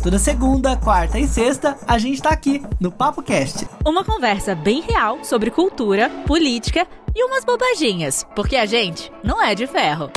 Toda 0.00 0.16
segunda, 0.16 0.76
quarta 0.76 1.18
e 1.18 1.26
sexta, 1.26 1.76
a 1.84 1.98
gente 1.98 2.22
tá 2.22 2.30
aqui 2.30 2.62
no 2.80 2.90
Papo 2.90 3.20
Cast. 3.20 3.66
Uma 3.84 4.04
conversa 4.04 4.54
bem 4.54 4.80
real 4.80 5.24
sobre 5.24 5.50
cultura, 5.50 6.08
política 6.24 6.86
e 7.14 7.24
umas 7.24 7.44
bobaginhas, 7.44 8.24
porque 8.36 8.54
a 8.54 8.64
gente 8.64 9.10
não 9.24 9.42
é 9.42 9.56
de 9.56 9.66
ferro. 9.66 10.08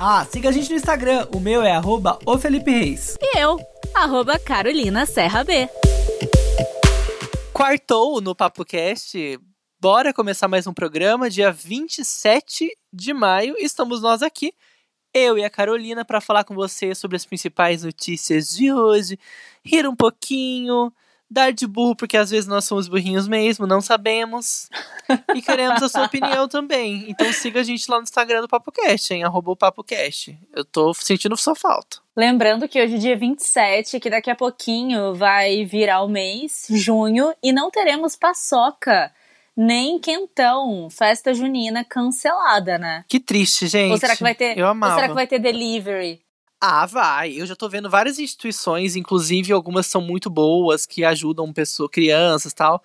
Ah, 0.00 0.26
siga 0.28 0.48
a 0.48 0.52
gente 0.52 0.68
no 0.70 0.76
Instagram, 0.76 1.28
o 1.32 1.38
meu 1.38 1.62
é 1.62 1.72
arroba 1.72 2.18
o 2.26 2.36
Felipe 2.38 2.72
Reis. 2.72 3.16
E 3.22 3.38
eu, 3.38 3.56
arroba 3.94 4.36
Carolina 4.36 5.06
Serra 5.06 5.44
B. 5.44 5.68
Quartou 7.52 8.20
no 8.20 8.34
Papo 8.34 8.64
Cast. 8.64 9.38
Bora 9.80 10.12
começar 10.12 10.48
mais 10.48 10.66
um 10.66 10.74
programa, 10.74 11.30
dia 11.30 11.52
27 11.52 12.68
de 12.92 13.14
maio. 13.14 13.54
Estamos 13.58 14.02
nós 14.02 14.22
aqui 14.22 14.52
eu 15.16 15.38
e 15.38 15.44
a 15.44 15.50
Carolina 15.50 16.04
para 16.04 16.20
falar 16.20 16.44
com 16.44 16.54
você 16.54 16.94
sobre 16.94 17.16
as 17.16 17.24
principais 17.24 17.82
notícias 17.82 18.50
de 18.50 18.72
hoje, 18.72 19.18
rir 19.64 19.88
um 19.88 19.96
pouquinho, 19.96 20.92
dar 21.28 21.52
de 21.52 21.66
burro, 21.66 21.96
porque 21.96 22.16
às 22.16 22.30
vezes 22.30 22.46
nós 22.46 22.64
somos 22.64 22.86
burrinhos 22.86 23.26
mesmo, 23.26 23.66
não 23.66 23.80
sabemos. 23.80 24.68
E 25.34 25.40
queremos 25.40 25.82
a 25.82 25.88
sua 25.88 26.04
opinião 26.06 26.46
também. 26.46 27.06
Então 27.08 27.32
siga 27.32 27.60
a 27.60 27.64
gente 27.64 27.90
lá 27.90 27.96
no 27.96 28.04
Instagram 28.04 28.42
do 28.42 28.48
PapoCast, 28.48 29.14
hein? 29.14 29.24
Arroba 29.24 29.52
o 29.52 29.56
PapoCast. 29.56 30.38
Eu 30.54 30.64
tô 30.64 30.92
sentindo 30.94 31.36
sua 31.36 31.54
falta. 31.54 31.98
Lembrando 32.14 32.68
que 32.68 32.80
hoje 32.80 32.96
é 32.96 32.98
dia 32.98 33.16
27, 33.16 33.98
que 33.98 34.10
daqui 34.10 34.30
a 34.30 34.36
pouquinho 34.36 35.14
vai 35.14 35.64
virar 35.64 36.02
o 36.02 36.08
mês, 36.08 36.66
junho, 36.70 37.34
e 37.42 37.52
não 37.52 37.70
teremos 37.70 38.16
paçoca 38.16 39.12
nem 39.56 39.98
quentão, 39.98 40.88
festa 40.90 41.32
junina 41.32 41.84
cancelada, 41.84 42.78
né? 42.78 43.04
Que 43.08 43.18
triste, 43.18 43.66
gente. 43.66 43.92
Ou 43.92 43.98
será 43.98 44.14
que 44.14 44.22
vai 44.22 44.34
ter, 44.34 44.58
Eu 44.58 44.66
amava. 44.66 44.92
Ou 44.92 44.98
será 44.98 45.08
que 45.08 45.14
vai 45.14 45.26
ter 45.26 45.38
delivery? 45.38 46.20
Ah, 46.60 46.86
vai. 46.86 47.32
Eu 47.32 47.46
já 47.46 47.54
tô 47.54 47.68
vendo 47.68 47.88
várias 47.88 48.18
instituições, 48.18 48.96
inclusive 48.96 49.52
algumas 49.52 49.86
são 49.86 50.00
muito 50.00 50.28
boas, 50.28 50.84
que 50.84 51.04
ajudam 51.04 51.52
pessoas, 51.52 51.90
crianças 51.90 52.52
tal, 52.52 52.82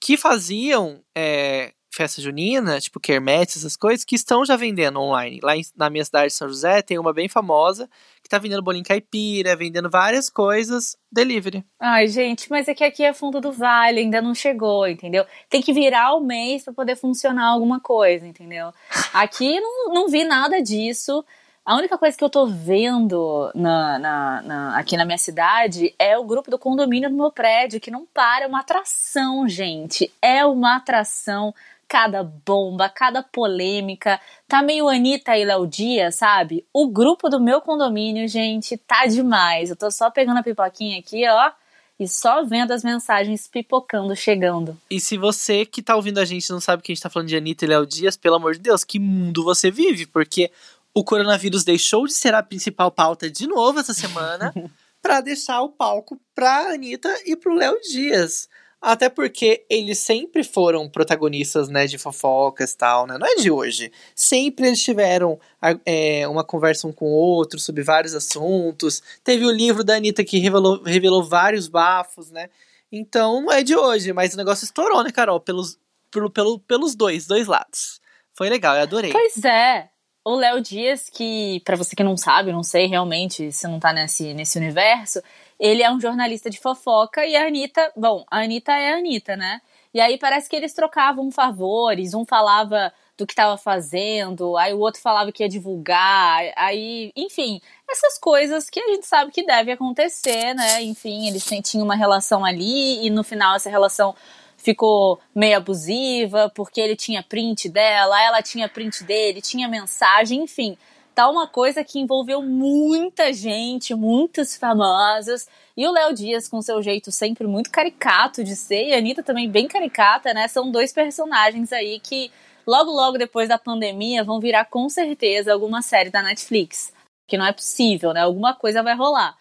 que 0.00 0.16
faziam 0.16 1.00
é, 1.14 1.72
festa 1.96 2.20
junina, 2.20 2.78
tipo 2.78 3.00
quermesse, 3.00 3.58
essas 3.58 3.74
coisas, 3.76 4.04
que 4.04 4.14
estão 4.14 4.44
já 4.44 4.54
vendendo 4.54 5.00
online. 5.00 5.40
Lá 5.42 5.56
em- 5.56 5.64
na 5.74 5.88
minha 5.88 6.04
cidade 6.04 6.28
de 6.28 6.34
São 6.34 6.46
José 6.48 6.82
tem 6.82 6.98
uma 6.98 7.12
bem 7.12 7.26
famosa, 7.28 7.88
que 8.22 8.28
tá 8.28 8.38
vendendo 8.38 8.62
bolinho 8.62 8.84
caipira, 8.84 9.56
vendendo 9.56 9.88
várias 9.88 10.28
coisas 10.28 10.96
delivery. 11.10 11.64
Ai, 11.80 12.06
gente, 12.08 12.50
mas 12.50 12.68
é 12.68 12.74
que 12.74 12.84
aqui 12.84 13.02
é 13.04 13.12
fundo 13.14 13.40
do 13.40 13.50
vale, 13.50 14.00
ainda 14.00 14.20
não 14.20 14.34
chegou, 14.34 14.86
entendeu? 14.86 15.24
Tem 15.48 15.62
que 15.62 15.72
virar 15.72 16.14
o 16.14 16.20
mês 16.20 16.64
pra 16.64 16.72
poder 16.74 16.96
funcionar 16.96 17.46
alguma 17.46 17.80
coisa, 17.80 18.26
entendeu? 18.26 18.72
Aqui 19.14 19.58
não, 19.60 19.94
não 19.94 20.08
vi 20.08 20.24
nada 20.24 20.60
disso. 20.60 21.24
A 21.64 21.76
única 21.76 21.98
coisa 21.98 22.16
que 22.16 22.22
eu 22.22 22.30
tô 22.30 22.46
vendo 22.46 23.50
na, 23.54 23.98
na- 23.98 24.42
na- 24.42 24.78
aqui 24.78 24.96
na 24.96 25.04
minha 25.04 25.18
cidade 25.18 25.92
é 25.98 26.16
o 26.16 26.22
grupo 26.24 26.48
do 26.50 26.58
condomínio 26.58 27.10
do 27.10 27.16
meu 27.16 27.30
prédio, 27.32 27.80
que 27.80 27.90
não 27.90 28.06
para, 28.06 28.44
é 28.44 28.46
uma 28.48 28.60
atração, 28.60 29.48
gente. 29.48 30.12
É 30.22 30.44
uma 30.46 30.76
atração. 30.76 31.52
Cada 31.88 32.22
bomba, 32.22 32.88
cada 32.88 33.22
polêmica. 33.22 34.20
Tá 34.48 34.62
meio 34.62 34.88
Anitta 34.88 35.36
e 35.36 35.44
Léo 35.44 35.66
Dias, 35.66 36.16
sabe? 36.16 36.66
O 36.72 36.88
grupo 36.88 37.28
do 37.28 37.40
meu 37.40 37.60
condomínio, 37.60 38.26
gente, 38.26 38.76
tá 38.76 39.06
demais. 39.06 39.70
Eu 39.70 39.76
tô 39.76 39.90
só 39.90 40.10
pegando 40.10 40.38
a 40.38 40.42
pipoquinha 40.42 40.98
aqui, 40.98 41.26
ó, 41.28 41.52
e 41.98 42.06
só 42.06 42.44
vendo 42.44 42.72
as 42.72 42.84
mensagens 42.84 43.48
pipocando, 43.48 44.14
chegando. 44.14 44.76
E 44.90 45.00
se 45.00 45.16
você 45.16 45.64
que 45.64 45.82
tá 45.82 45.96
ouvindo 45.96 46.18
a 46.18 46.24
gente 46.24 46.50
não 46.50 46.60
sabe 46.60 46.82
que 46.82 46.92
a 46.92 46.94
gente 46.94 47.02
tá 47.02 47.08
falando 47.08 47.28
de 47.28 47.36
Anitta 47.36 47.64
e 47.64 47.68
Léo 47.68 47.86
Dias, 47.86 48.16
pelo 48.16 48.36
amor 48.36 48.54
de 48.54 48.60
Deus, 48.60 48.84
que 48.84 48.98
mundo 48.98 49.42
você 49.42 49.70
vive? 49.70 50.06
Porque 50.06 50.50
o 50.92 51.04
coronavírus 51.04 51.64
deixou 51.64 52.06
de 52.06 52.12
ser 52.12 52.34
a 52.34 52.42
principal 52.42 52.90
pauta 52.90 53.30
de 53.30 53.46
novo 53.46 53.78
essa 53.78 53.94
semana 53.94 54.52
pra 55.00 55.20
deixar 55.20 55.62
o 55.62 55.68
palco 55.68 56.18
pra 56.34 56.72
Anitta 56.72 57.14
e 57.24 57.36
pro 57.36 57.54
Léo 57.54 57.78
Dias. 57.80 58.48
Até 58.88 59.08
porque 59.08 59.66
eles 59.68 59.98
sempre 59.98 60.44
foram 60.44 60.88
protagonistas, 60.88 61.68
né, 61.68 61.86
de 61.86 61.98
fofocas 61.98 62.70
e 62.70 62.76
tal, 62.76 63.04
né? 63.04 63.18
Não 63.18 63.26
é 63.26 63.34
de 63.34 63.50
hoje. 63.50 63.90
Sempre 64.14 64.68
eles 64.68 64.80
tiveram 64.80 65.40
a- 65.60 65.76
é, 65.84 66.28
uma 66.28 66.44
conversa 66.44 66.86
um 66.86 66.92
com 66.92 67.06
o 67.06 67.12
outro 67.12 67.58
sobre 67.58 67.82
vários 67.82 68.14
assuntos. 68.14 69.02
Teve 69.24 69.44
o 69.44 69.50
livro 69.50 69.82
da 69.82 69.96
Anitta 69.96 70.22
que 70.24 70.38
revelou, 70.38 70.82
revelou 70.84 71.24
vários 71.24 71.66
bafos, 71.66 72.30
né? 72.30 72.48
Então 72.92 73.42
não 73.42 73.52
é 73.52 73.64
de 73.64 73.74
hoje, 73.74 74.12
mas 74.12 74.34
o 74.34 74.36
negócio 74.36 74.64
estourou, 74.64 75.02
né, 75.02 75.10
Carol? 75.10 75.40
Pelos, 75.40 75.76
pelo, 76.08 76.30
pelo, 76.30 76.60
pelos 76.60 76.94
dois, 76.94 77.26
dois 77.26 77.48
lados. 77.48 78.00
Foi 78.34 78.48
legal, 78.48 78.76
eu 78.76 78.82
adorei. 78.82 79.10
Pois 79.10 79.44
é. 79.44 79.88
O 80.24 80.34
Léo 80.34 80.60
Dias, 80.60 81.08
que, 81.08 81.60
pra 81.64 81.76
você 81.76 81.94
que 81.94 82.02
não 82.02 82.16
sabe, 82.16 82.52
não 82.52 82.62
sei 82.62 82.86
realmente 82.86 83.50
se 83.52 83.66
não 83.68 83.78
tá 83.78 83.92
nesse, 83.92 84.34
nesse 84.34 84.58
universo, 84.58 85.20
ele 85.58 85.82
é 85.82 85.90
um 85.90 86.00
jornalista 86.00 86.50
de 86.50 86.58
fofoca 86.58 87.24
e 87.24 87.34
a 87.34 87.46
Anitta, 87.46 87.92
bom, 87.96 88.24
a 88.30 88.40
Anitta 88.40 88.72
é 88.72 88.92
a 88.92 88.96
Anitta, 88.96 89.36
né? 89.36 89.60
E 89.92 90.00
aí 90.00 90.18
parece 90.18 90.48
que 90.48 90.56
eles 90.56 90.74
trocavam 90.74 91.30
favores, 91.30 92.12
um 92.12 92.24
falava 92.24 92.92
do 93.16 93.26
que 93.26 93.32
estava 93.32 93.56
fazendo, 93.56 94.56
aí 94.58 94.74
o 94.74 94.78
outro 94.78 95.00
falava 95.00 95.32
que 95.32 95.42
ia 95.42 95.48
divulgar, 95.48 96.42
aí, 96.54 97.10
enfim, 97.16 97.62
essas 97.88 98.18
coisas 98.18 98.68
que 98.68 98.78
a 98.78 98.88
gente 98.88 99.06
sabe 99.06 99.32
que 99.32 99.42
deve 99.42 99.72
acontecer, 99.72 100.52
né? 100.54 100.82
Enfim, 100.82 101.26
eles 101.26 101.44
tinham 101.64 101.84
uma 101.84 101.96
relação 101.96 102.44
ali 102.44 103.06
e 103.06 103.08
no 103.08 103.24
final 103.24 103.56
essa 103.56 103.70
relação 103.70 104.14
ficou 104.58 105.18
meio 105.34 105.56
abusiva, 105.56 106.50
porque 106.54 106.80
ele 106.80 106.96
tinha 106.96 107.22
print 107.22 107.68
dela, 107.68 108.22
ela 108.22 108.42
tinha 108.42 108.68
print 108.68 109.04
dele, 109.04 109.40
tinha 109.40 109.68
mensagem, 109.68 110.42
enfim. 110.42 110.76
Tá 111.16 111.30
uma 111.30 111.48
coisa 111.48 111.82
que 111.82 111.98
envolveu 111.98 112.42
muita 112.42 113.32
gente, 113.32 113.94
muitos 113.94 114.54
famosos. 114.54 115.46
E 115.74 115.88
o 115.88 115.90
Léo 115.90 116.12
Dias, 116.12 116.46
com 116.46 116.60
seu 116.60 116.82
jeito 116.82 117.10
sempre 117.10 117.46
muito 117.46 117.70
caricato 117.70 118.44
de 118.44 118.54
ser, 118.54 118.88
e 118.88 118.92
a 118.92 118.98
Anitta 118.98 119.22
também 119.22 119.50
bem 119.50 119.66
caricata, 119.66 120.34
né? 120.34 120.46
São 120.46 120.70
dois 120.70 120.92
personagens 120.92 121.72
aí 121.72 121.98
que, 122.00 122.30
logo, 122.66 122.90
logo 122.90 123.16
depois 123.16 123.48
da 123.48 123.56
pandemia, 123.56 124.22
vão 124.22 124.38
virar 124.38 124.66
com 124.66 124.90
certeza 124.90 125.54
alguma 125.54 125.80
série 125.80 126.10
da 126.10 126.22
Netflix. 126.22 126.92
Que 127.26 127.38
não 127.38 127.46
é 127.46 127.52
possível, 127.52 128.12
né? 128.12 128.20
Alguma 128.20 128.52
coisa 128.52 128.82
vai 128.82 128.94
rolar. 128.94 129.38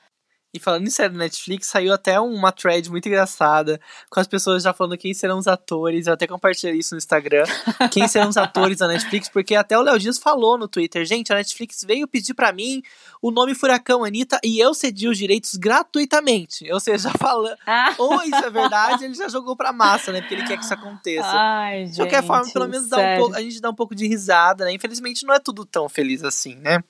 E 0.55 0.59
falando 0.59 0.88
em 0.88 0.89
série 0.89 1.11
da 1.11 1.19
Netflix, 1.19 1.67
saiu 1.67 1.93
até 1.93 2.17
uma 2.17 2.49
thread 2.49 2.89
muito 2.89 3.09
engraçada, 3.09 3.77
com 4.09 4.21
as 4.21 4.25
pessoas 4.25 4.63
já 4.63 4.71
falando 4.71 4.97
quem 4.97 5.13
serão 5.13 5.38
os 5.38 5.47
atores. 5.47 6.07
Eu 6.07 6.13
até 6.13 6.25
compartilhei 6.25 6.77
isso 6.77 6.95
no 6.95 6.97
Instagram. 6.97 7.43
Quem 7.91 8.07
serão 8.07 8.29
os 8.29 8.38
atores 8.38 8.77
da 8.77 8.88
Netflix, 8.88 9.27
porque 9.27 9.53
até 9.53 9.77
o 9.77 9.81
Léo 9.81 9.99
Dias 9.99 10.17
falou 10.17 10.57
no 10.57 10.67
Twitter: 10.67 11.03
gente, 11.03 11.33
a 11.33 11.35
Netflix 11.35 11.83
veio 11.85 12.07
pedir 12.07 12.33
pra 12.33 12.53
mim 12.53 12.81
o 13.21 13.31
nome 13.31 13.53
Furacão 13.53 14.05
Anitta 14.05 14.39
e 14.44 14.59
eu 14.59 14.73
cedi 14.73 15.09
os 15.09 15.17
direitos 15.17 15.55
gratuitamente. 15.55 16.71
Ou 16.71 16.79
seja, 16.79 17.11
falando. 17.19 17.57
Ah, 17.67 17.94
Ou 17.97 18.21
isso 18.23 18.35
é 18.35 18.49
verdade, 18.49 19.03
ele 19.03 19.13
já 19.13 19.27
jogou 19.27 19.57
pra 19.57 19.73
massa, 19.73 20.13
né? 20.13 20.21
Porque 20.21 20.35
ele 20.35 20.45
quer 20.45 20.57
que 20.57 20.63
isso 20.63 20.73
aconteça. 20.73 21.27
Ai, 21.27 21.85
De 21.85 21.97
qualquer 21.97 22.23
forma, 22.23 22.49
pelo 22.51 22.67
menos 22.69 22.88
dá 22.88 22.97
um 22.97 23.17
pouco, 23.17 23.35
a 23.35 23.41
gente 23.41 23.59
dá 23.59 23.69
um 23.69 23.75
pouco 23.75 23.94
de 23.94 24.07
risada, 24.07 24.63
né? 24.63 24.71
Infelizmente 24.71 25.25
não 25.25 25.33
é 25.33 25.39
tudo 25.39 25.65
tão 25.65 25.89
feliz 25.89 26.23
assim, 26.23 26.55
né? 26.55 26.81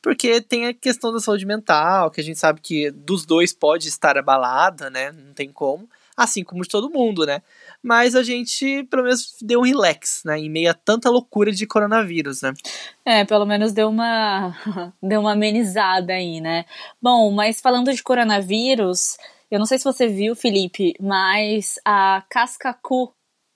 Porque 0.00 0.40
tem 0.40 0.68
a 0.68 0.74
questão 0.74 1.12
da 1.12 1.20
saúde 1.20 1.44
mental, 1.44 2.10
que 2.10 2.20
a 2.20 2.24
gente 2.24 2.38
sabe 2.38 2.60
que 2.62 2.90
dos 3.10 3.26
dois 3.26 3.52
pode 3.52 3.88
estar 3.88 4.16
abalada, 4.16 4.88
né? 4.88 5.10
Não 5.10 5.34
tem 5.34 5.50
como. 5.50 5.88
Assim 6.16 6.44
como 6.44 6.62
de 6.62 6.68
todo 6.68 6.90
mundo, 6.90 7.26
né? 7.26 7.42
Mas 7.82 8.14
a 8.14 8.22
gente, 8.22 8.84
pelo 8.84 9.02
menos, 9.02 9.36
deu 9.40 9.60
um 9.60 9.64
relax, 9.64 10.22
né? 10.24 10.38
Em 10.38 10.48
meio 10.48 10.70
a 10.70 10.74
tanta 10.74 11.10
loucura 11.10 11.50
de 11.50 11.66
coronavírus, 11.66 12.42
né? 12.42 12.52
É, 13.04 13.24
pelo 13.24 13.44
menos 13.44 13.72
deu 13.72 13.88
uma 13.88 14.54
deu 15.02 15.22
uma 15.22 15.32
amenizada 15.32 16.12
aí, 16.12 16.40
né? 16.40 16.64
Bom, 17.02 17.32
mas 17.32 17.60
falando 17.60 17.92
de 17.92 18.02
coronavírus, 18.02 19.16
eu 19.50 19.58
não 19.58 19.66
sei 19.66 19.78
se 19.78 19.84
você 19.84 20.06
viu, 20.06 20.36
Felipe, 20.36 20.94
mas 21.00 21.80
a 21.84 22.22
Cascacu 22.30 23.12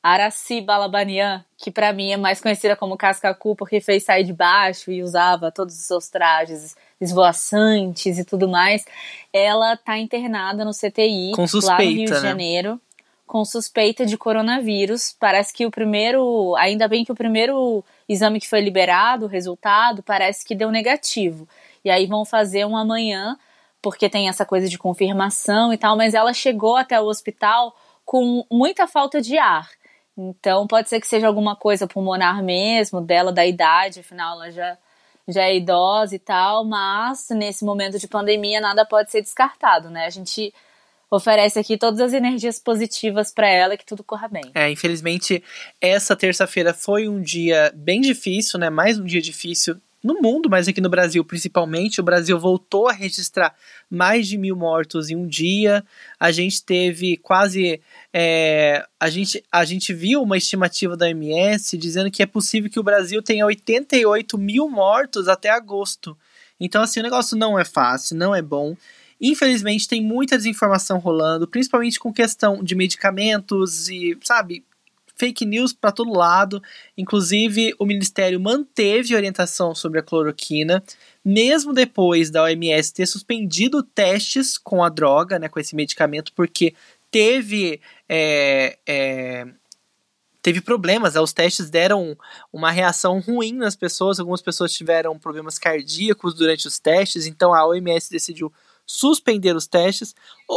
Araci 0.07 0.61
Balabanian, 0.61 1.43
que 1.57 1.71
pra 1.71 1.91
mim 1.91 2.13
é 2.13 2.17
mais 2.19 2.39
conhecida 2.39 2.77
como 2.77 2.95
Cascacu 2.95 3.57
porque 3.57 3.81
fez 3.81 4.05
sair 4.05 4.23
de 4.23 4.35
baixo 4.35 4.93
e 4.93 5.03
usava 5.03 5.51
todos 5.51 5.75
os 5.75 5.87
seus 5.87 6.11
trajes 6.11 6.77
esvoaçantes 7.01 8.19
e 8.19 8.25
tudo 8.25 8.47
mais, 8.47 8.85
ela 9.33 9.79
tá 9.79 9.97
internada 9.97 10.63
no 10.63 10.73
CTI 10.73 11.33
Com 11.35 11.41
lá 11.41 11.47
no 11.47 11.47
Rio 11.47 11.49
suspeita, 11.49 12.05
de 12.05 12.13
né? 12.13 12.21
Janeiro 12.21 12.81
com 13.27 13.43
suspeita 13.47 14.05
de 14.05 14.19
coronavírus. 14.19 15.17
Parece 15.19 15.55
que 15.55 15.65
o 15.65 15.71
primeiro, 15.71 16.55
ainda 16.57 16.87
bem 16.87 17.03
que 17.03 17.11
o 17.13 17.17
primeiro 17.17 17.83
exame 18.07 18.39
que 18.39 18.49
foi 18.49 18.61
liberado, 18.61 19.25
o 19.25 19.29
resultado, 19.29 20.03
parece 20.03 20.45
que 20.45 20.55
deu 20.55 20.71
negativo. 20.71 21.49
E 21.83 21.91
aí 21.91 22.07
vão 22.07 22.27
fazer 22.27 22.67
um 22.67 22.77
amanhã, 22.77 23.39
porque 23.81 24.11
tem 24.11 24.29
essa 24.29 24.45
coisa 24.45 24.69
de 24.69 24.77
confirmação 24.77 25.73
e 25.73 25.79
tal, 25.79 25.97
mas 25.97 26.13
ela 26.13 26.35
chegou 26.35 26.77
até 26.77 27.01
o 27.01 27.07
hospital 27.07 27.75
com 28.05 28.45
muita 28.51 28.87
falta 28.87 29.23
de 29.23 29.39
ar. 29.39 29.71
Então 30.17 30.67
pode 30.67 30.89
ser 30.89 31.01
que 31.01 31.07
seja 31.07 31.27
alguma 31.27 31.57
coisa 31.57 31.87
pulmonar 31.87 32.43
mesmo, 32.43 33.01
dela, 33.01 33.33
da 33.33 33.45
idade, 33.45 34.01
afinal 34.01 34.37
ela 34.37 34.51
já, 34.51 34.79
já 35.27 35.43
é 35.43 35.57
idosa 35.57 36.15
e 36.15 36.19
tal, 36.19 36.65
mas 36.65 37.29
nesse 37.31 37.65
momento 37.65 37.99
de 37.99 38.07
pandemia 38.07 38.61
nada 38.61 38.87
pode 38.87 39.11
ser 39.11 39.23
descartado, 39.23 39.91
né? 39.91 40.07
A 40.07 40.11
gente 40.11 40.55
oferece 41.11 41.59
aqui 41.59 41.77
todas 41.77 42.01
as 42.01 42.13
energias 42.13 42.59
positivas 42.59 43.33
para 43.33 43.49
ela 43.49 43.77
que 43.77 43.85
tudo 43.85 44.03
corra 44.03 44.29
bem. 44.29 44.51
É, 44.55 44.71
infelizmente, 44.71 45.43
essa 45.81 46.17
terça-feira 46.17 46.73
foi 46.73 47.09
um 47.09 47.21
dia 47.21 47.73
bem 47.75 48.01
difícil, 48.01 48.59
né? 48.59 48.71
Mais 48.71 48.99
um 48.99 49.05
dia 49.05 49.21
difícil 49.21 49.81
no 50.05 50.21
mundo, 50.21 50.51
mas 50.51 50.69
aqui 50.69 50.83
no 50.83 50.91
Brasil 50.91 51.25
principalmente. 51.25 51.99
O 51.99 52.05
Brasil 52.05 52.39
voltou 52.39 52.89
a 52.89 52.93
registrar 52.93 53.57
mais 53.91 54.29
de 54.29 54.37
mil 54.37 54.55
mortos 54.55 55.09
em 55.09 55.17
um 55.17 55.27
dia. 55.27 55.83
A 56.21 56.31
gente 56.31 56.63
teve 56.63 57.17
quase. 57.17 57.81
É, 58.13 58.85
a, 59.01 59.09
gente, 59.09 59.43
a 59.51 59.65
gente 59.65 59.95
viu 59.95 60.23
uma 60.23 60.37
estimativa 60.37 60.95
da 60.95 61.07
OMS 61.07 61.79
dizendo 61.79 62.11
que 62.11 62.23
é 62.23 62.27
possível 62.27 62.71
que 62.71 62.79
o 62.79 62.83
Brasil 62.83 63.23
tenha 63.23 63.47
88 63.47 64.37
mil 64.37 64.69
mortos 64.69 65.27
até 65.27 65.49
agosto. 65.49 66.15
Então, 66.61 66.83
assim, 66.83 67.01
o 67.01 67.03
negócio 67.03 67.37
não 67.37 67.59
é 67.59 67.65
fácil, 67.65 68.17
não 68.17 68.35
é 68.35 68.43
bom. 68.43 68.77
Infelizmente, 69.21 69.89
tem 69.89 70.03
muita 70.03 70.37
desinformação 70.37 70.99
rolando, 70.99 71.49
principalmente 71.49 71.99
com 71.99 72.13
questão 72.13 72.63
de 72.63 72.75
medicamentos 72.75 73.89
e, 73.89 74.19
sabe, 74.23 74.63
fake 75.25 75.47
news 75.47 75.73
para 75.73 75.91
todo 75.91 76.13
lado. 76.13 76.63
Inclusive, 76.99 77.75
o 77.79 77.87
Ministério 77.87 78.39
manteve 78.39 79.17
orientação 79.17 79.75
sobre 79.75 79.99
a 79.99 80.03
cloroquina, 80.03 80.85
mesmo 81.25 81.73
depois 81.73 82.31
da 82.31 82.43
OMS 82.43 82.93
ter 82.93 83.07
suspendido 83.07 83.83
testes 83.83 84.59
com 84.59 84.85
a 84.85 84.91
droga, 84.91 85.39
né, 85.39 85.49
com 85.49 85.59
esse 85.59 85.75
medicamento, 85.75 86.33
porque 86.35 86.75
teve. 87.11 87.81
É, 88.07 88.79
é, 88.87 89.47
teve 90.43 90.61
problemas, 90.61 91.15
né? 91.15 91.21
os 91.23 91.33
testes 91.33 91.71
deram 91.71 92.15
uma 92.53 92.71
reação 92.71 93.19
ruim 93.19 93.55
nas 93.55 93.75
pessoas, 93.75 94.21
algumas 94.21 94.43
pessoas 94.43 94.75
tiveram 94.75 95.19
problemas 95.19 95.59
cardíacos 95.59 96.35
durante 96.35 96.69
os 96.69 96.79
testes, 96.79 97.27
então 97.27 97.55
a 97.55 97.67
OMS 97.67 98.11
decidiu 98.11 98.53
suspender 98.85 99.57
os 99.57 99.67
testes. 99.67 100.15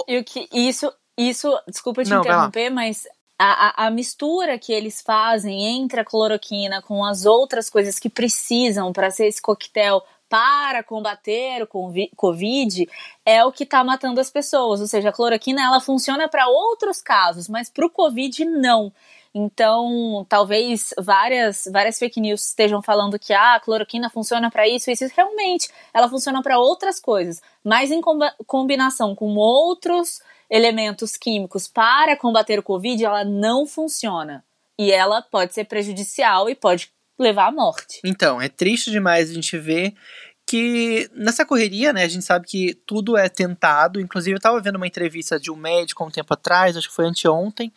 E 0.09 0.17
o 0.17 0.23
que 0.25 0.49
isso, 0.51 0.91
isso, 1.17 1.57
desculpa 1.65 2.03
te 2.03 2.09
Não, 2.09 2.19
interromper, 2.19 2.69
mas 2.69 3.07
a, 3.39 3.85
a, 3.85 3.91
mistura 3.91 4.57
que 4.57 4.73
eles 4.73 5.01
fazem 5.01 5.79
entre 5.79 5.99
a 5.99 6.05
cloroquina 6.05 6.81
com 6.81 7.05
as 7.05 7.25
outras 7.25 7.69
coisas 7.69 7.99
que 7.99 8.09
precisam 8.09 8.91
para 8.91 9.11
ser 9.11 9.27
esse 9.27 9.41
coquetel 9.41 10.01
para 10.29 10.83
combater 10.83 11.63
o 11.63 11.67
Covid 12.15 12.89
é 13.25 13.45
o 13.45 13.51
que 13.51 13.63
está 13.63 13.83
matando 13.83 14.19
as 14.19 14.29
pessoas. 14.29 14.81
Ou 14.81 14.87
seja, 14.87 15.09
a 15.09 15.13
cloroquina 15.13 15.63
ela 15.63 15.79
funciona 15.79 16.27
para 16.27 16.47
outros 16.47 17.01
casos, 17.01 17.47
mas 17.47 17.69
para 17.69 17.85
o 17.85 17.89
Covid 17.89 18.43
não. 18.43 18.91
Então, 19.33 20.25
talvez 20.27 20.93
várias, 20.97 21.69
várias 21.71 21.99
fake 21.99 22.19
news 22.19 22.47
estejam 22.47 22.81
falando 22.81 23.19
que 23.19 23.33
ah, 23.33 23.55
a 23.55 23.59
cloroquina 23.59 24.09
funciona 24.09 24.49
para 24.49 24.67
isso, 24.67 24.89
isso 24.89 25.05
realmente 25.15 25.69
ela 25.93 26.09
funciona 26.09 26.41
para 26.41 26.57
outras 26.57 26.99
coisas, 26.99 27.39
mas 27.63 27.91
em 27.91 28.01
combinação 28.47 29.13
com 29.13 29.35
outros 29.35 30.21
elementos 30.49 31.17
químicos 31.17 31.67
para 31.67 32.15
combater 32.15 32.59
o 32.59 32.63
Covid, 32.63 33.03
ela 33.03 33.23
não 33.23 33.65
funciona. 33.65 34.43
E 34.79 34.91
ela 34.91 35.21
pode 35.21 35.53
ser 35.53 35.65
prejudicial 35.65 36.49
e 36.49 36.55
pode 36.55 36.91
levar 37.17 37.47
à 37.47 37.51
morte. 37.51 37.99
Então, 38.05 38.41
é 38.41 38.47
triste 38.47 38.91
demais 38.91 39.29
a 39.29 39.33
gente 39.33 39.57
ver 39.57 39.93
que 40.45 41.09
nessa 41.13 41.45
correria, 41.45 41.91
né, 41.91 42.03
a 42.03 42.07
gente 42.07 42.23
sabe 42.23 42.47
que 42.47 42.73
tudo 42.85 43.17
é 43.17 43.27
tentado. 43.27 43.99
Inclusive, 43.99 44.35
eu 44.35 44.37
estava 44.37 44.61
vendo 44.61 44.77
uma 44.77 44.87
entrevista 44.87 45.39
de 45.39 45.51
um 45.51 45.55
médico 45.55 46.05
um 46.05 46.11
tempo 46.11 46.33
atrás, 46.33 46.77
acho 46.77 46.87
que 46.87 46.95
foi 46.95 47.05
anteontem, 47.05 47.73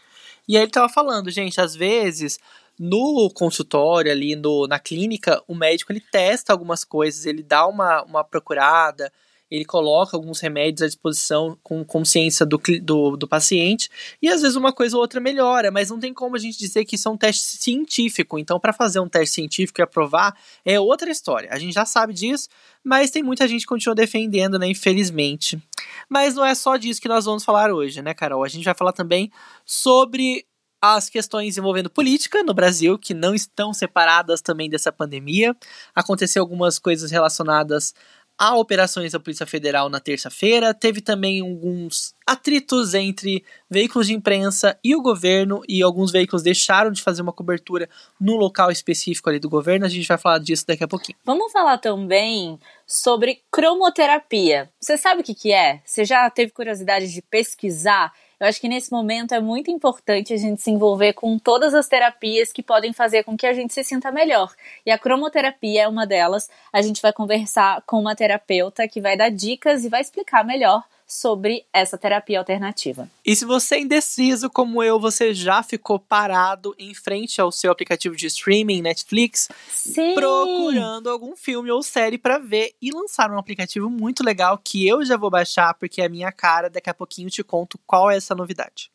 e 0.47 0.57
aí 0.57 0.63
ele 0.63 0.71
estava 0.71 0.89
falando, 0.89 1.31
gente, 1.31 1.61
às 1.61 1.75
vezes 1.75 2.39
no 2.81 3.29
consultório 3.35 4.11
ali, 4.11 4.35
no, 4.35 4.67
na 4.67 4.79
clínica, 4.79 5.43
o 5.47 5.55
médico 5.55 5.93
ele 5.93 6.01
testa 6.01 6.51
algumas 6.51 6.83
coisas, 6.83 7.27
ele 7.27 7.43
dá 7.43 7.67
uma, 7.67 8.03
uma 8.05 8.25
procurada, 8.25 9.13
ele 9.51 9.65
coloca 9.65 10.17
alguns 10.17 10.41
remédios 10.41 10.83
à 10.83 10.87
disposição 10.87 11.59
com 11.63 11.85
consciência 11.85 12.47
do, 12.47 12.61
do, 12.83 13.17
do, 13.17 13.29
paciente, 13.29 13.91
e 14.23 14.29
às 14.29 14.43
vezes 14.43 14.57
uma 14.57 14.73
coisa 14.73 14.97
ou 14.97 15.03
outra 15.03 15.21
melhora, 15.21 15.71
mas 15.71 15.91
não 15.91 15.99
tem 15.99 16.15
como 16.15 16.37
a 16.37 16.39
gente 16.39 16.59
dizer 16.59 16.85
que 16.85 16.95
isso 16.95 17.09
é 17.09 17.11
um 17.11 17.17
teste 17.17 17.43
científico. 17.59 18.39
Então, 18.39 18.61
para 18.61 18.73
fazer 18.73 19.01
um 19.01 19.09
teste 19.09 19.35
científico 19.35 19.81
e 19.81 19.83
aprovar, 19.83 20.37
é 20.65 20.79
outra 20.79 21.11
história. 21.11 21.49
A 21.53 21.59
gente 21.59 21.75
já 21.75 21.85
sabe 21.85 22.13
disso, 22.13 22.49
mas 22.85 23.11
tem 23.11 23.23
muita 23.23 23.49
gente 23.49 23.63
que 23.63 23.67
continua 23.67 23.95
defendendo, 23.95 24.59
né, 24.59 24.69
infelizmente. 24.69 25.61
Mas 26.09 26.35
não 26.35 26.45
é 26.45 26.55
só 26.55 26.77
disso 26.77 27.01
que 27.01 27.09
nós 27.09 27.25
vamos 27.25 27.45
falar 27.45 27.73
hoje, 27.73 28.01
né, 28.03 28.15
Carol? 28.15 28.45
A 28.45 28.49
gente 28.49 28.65
vai 28.65 28.75
falar 28.75 28.93
também 28.93 29.31
sobre 29.65 30.47
as 30.83 31.11
questões 31.11 31.59
envolvendo 31.59 31.91
política 31.91 32.43
no 32.43 32.55
Brasil, 32.55 32.99
que 32.99 33.13
não 33.13 33.35
estão 33.35 33.75
separadas 33.75 34.41
também 34.41 34.71
dessa 34.71 34.91
pandemia. 34.91 35.55
Aconteceu 35.95 36.43
algumas 36.43 36.79
coisas 36.79 37.11
relacionadas 37.11 37.95
Há 38.43 38.57
operações 38.57 39.13
da 39.13 39.21
Polícia 39.21 39.45
Federal 39.45 39.91
na 39.91 40.01
terça-feira. 40.01 40.73
Teve 40.73 41.03
também 41.03 41.43
alguns 41.43 42.15
atritos 42.27 42.95
entre 42.95 43.45
veículos 43.69 44.07
de 44.07 44.15
imprensa 44.15 44.79
e 44.83 44.97
o 44.97 45.03
governo, 45.03 45.61
e 45.69 45.83
alguns 45.83 46.11
veículos 46.11 46.43
deixaram 46.43 46.91
de 46.91 47.03
fazer 47.03 47.21
uma 47.21 47.35
cobertura 47.35 47.87
no 48.19 48.37
local 48.37 48.71
específico 48.71 49.29
ali 49.29 49.39
do 49.39 49.51
governo. 49.51 49.85
A 49.85 49.91
gente 49.91 50.09
vai 50.09 50.17
falar 50.17 50.39
disso 50.39 50.67
daqui 50.67 50.83
a 50.83 50.89
pouquinho. 50.89 51.19
Vamos 51.23 51.53
falar 51.53 51.77
também 51.77 52.59
sobre 52.87 53.43
cromoterapia. 53.51 54.71
Você 54.81 54.97
sabe 54.97 55.21
o 55.21 55.25
que, 55.25 55.35
que 55.35 55.53
é? 55.53 55.83
Você 55.85 56.07
já 56.07 56.31
teve 56.31 56.51
curiosidade 56.51 57.13
de 57.13 57.21
pesquisar? 57.21 58.11
Eu 58.41 58.47
acho 58.47 58.59
que 58.59 58.69
nesse 58.69 58.91
momento 58.91 59.35
é 59.35 59.41
muito 59.41 59.71
importante 59.71 60.33
a 60.33 60.37
gente 60.39 60.63
se 60.63 60.71
envolver 60.71 61.13
com 61.13 61.39
todas 61.39 61.75
as 61.75 61.87
terapias 61.87 62.51
que 62.51 62.63
podem 62.63 62.91
fazer 62.91 63.23
com 63.23 63.37
que 63.37 63.47
a 63.47 63.53
gente 63.53 63.75
se 63.75 63.85
sinta 63.85 64.11
melhor. 64.11 64.51
E 64.87 64.91
a 64.91 64.99
cromoterapia 64.99 65.83
é 65.83 65.89
uma 65.89 66.07
delas. 66.07 66.49
A 66.73 66.81
gente 66.81 67.03
vai 67.03 67.13
conversar 67.13 67.83
com 67.83 68.01
uma 68.01 68.17
terapeuta 68.17 68.89
que 68.89 68.99
vai 68.99 69.15
dar 69.15 69.31
dicas 69.31 69.85
e 69.85 69.91
vai 69.91 70.01
explicar 70.01 70.43
melhor 70.43 70.83
sobre 71.11 71.67
essa 71.73 71.99
terapia 71.99 72.39
alternativa. 72.39 73.11
E 73.27 73.35
se 73.35 73.45
você 73.45 73.75
é 73.75 73.81
indeciso 73.81 74.49
como 74.49 74.81
eu, 74.81 75.01
você 75.01 75.35
já 75.35 75.61
ficou 75.61 75.99
parado 75.99 76.73
em 76.79 76.95
frente 76.95 77.41
ao 77.41 77.51
seu 77.51 77.73
aplicativo 77.73 78.15
de 78.15 78.29
streaming, 78.29 78.81
Netflix, 78.81 79.49
Sim. 79.69 80.15
procurando 80.15 81.11
algum 81.11 81.35
filme 81.35 81.69
ou 81.69 81.83
série 81.83 82.17
para 82.17 82.39
ver 82.39 82.75
e 82.81 82.93
lançaram 82.93 83.35
um 83.35 83.39
aplicativo 83.39 83.91
muito 83.91 84.23
legal 84.23 84.57
que 84.57 84.87
eu 84.87 85.05
já 85.05 85.17
vou 85.17 85.31
baixar 85.31 85.75
porque 85.75 86.01
é 86.01 86.07
a 86.07 86.09
minha 86.09 86.31
cara, 86.31 86.71
daqui 86.71 86.89
a 86.89 86.95
pouquinho 86.95 87.27
eu 87.27 87.33
te 87.33 87.43
conto 87.43 87.77
qual 87.85 88.09
é 88.09 88.17
essa 88.17 88.35
novidade. 88.35 88.89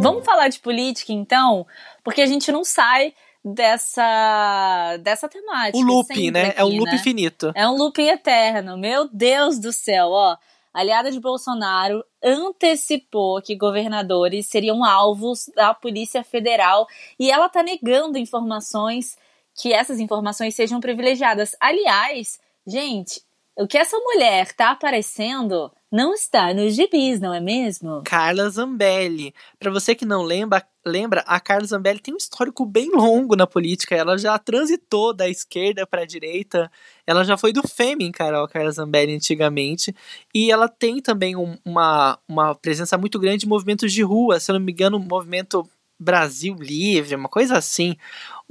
Vamos 0.00 0.24
falar 0.24 0.46
de 0.46 0.60
política 0.60 1.12
então, 1.12 1.66
porque 2.04 2.22
a 2.22 2.26
gente 2.26 2.52
não 2.52 2.64
sai 2.64 3.12
dessa 3.44 4.96
dessa 5.02 5.28
temática. 5.28 5.78
O 5.78 5.82
loop, 5.82 6.30
né? 6.30 6.48
Aqui, 6.48 6.60
é 6.60 6.64
um 6.64 6.68
loop 6.68 6.90
né? 6.90 6.94
infinito. 6.94 7.52
É 7.54 7.68
um 7.68 7.76
loop 7.76 8.00
eterno. 8.00 8.76
Meu 8.76 9.08
Deus 9.08 9.58
do 9.58 9.72
céu, 9.72 10.08
ó. 10.10 10.36
aliada 10.72 11.10
de 11.10 11.18
Bolsonaro 11.18 12.04
antecipou 12.22 13.40
que 13.40 13.56
governadores 13.56 14.46
seriam 14.46 14.84
alvos 14.84 15.50
da 15.54 15.72
Polícia 15.74 16.22
Federal 16.22 16.86
e 17.18 17.30
ela 17.30 17.48
tá 17.48 17.62
negando 17.62 18.18
informações 18.18 19.16
que 19.54 19.72
essas 19.72 19.98
informações 19.98 20.54
sejam 20.54 20.80
privilegiadas. 20.80 21.56
Aliás, 21.60 22.38
gente, 22.66 23.22
o 23.60 23.66
que 23.66 23.76
essa 23.76 23.98
mulher 23.98 24.52
tá 24.54 24.70
aparecendo 24.70 25.70
não 25.92 26.14
está 26.14 26.54
nos 26.54 26.74
gibis, 26.74 27.20
não 27.20 27.34
é 27.34 27.40
mesmo? 27.40 28.02
Carla 28.04 28.48
Zambelli. 28.48 29.34
Para 29.58 29.70
você 29.70 29.94
que 29.94 30.06
não 30.06 30.22
lembra, 30.22 30.64
lembra, 30.86 31.20
a 31.26 31.38
Carla 31.38 31.66
Zambelli 31.66 31.98
tem 31.98 32.14
um 32.14 32.16
histórico 32.16 32.64
bem 32.64 32.90
longo 32.90 33.36
na 33.36 33.46
política. 33.46 33.94
Ela 33.94 34.16
já 34.16 34.38
transitou 34.38 35.12
da 35.12 35.28
esquerda 35.28 35.86
para 35.86 36.02
a 36.02 36.06
direita. 36.06 36.70
Ela 37.06 37.22
já 37.22 37.36
foi 37.36 37.52
do 37.52 37.66
Fêmin, 37.66 38.12
Carol, 38.12 38.48
Carla 38.48 38.70
Zambelli, 38.70 39.14
antigamente. 39.14 39.94
E 40.34 40.50
ela 40.50 40.68
tem 40.68 41.02
também 41.02 41.36
um, 41.36 41.58
uma, 41.64 42.18
uma 42.26 42.54
presença 42.54 42.96
muito 42.96 43.18
grande 43.18 43.38
de 43.38 43.48
movimentos 43.48 43.92
de 43.92 44.02
rua. 44.02 44.40
Se 44.40 44.50
eu 44.50 44.54
não 44.54 44.64
me 44.64 44.72
engano, 44.72 44.96
o 44.96 45.00
movimento 45.00 45.68
Brasil 46.00 46.54
Livre, 46.58 47.14
uma 47.14 47.28
coisa 47.28 47.58
assim. 47.58 47.94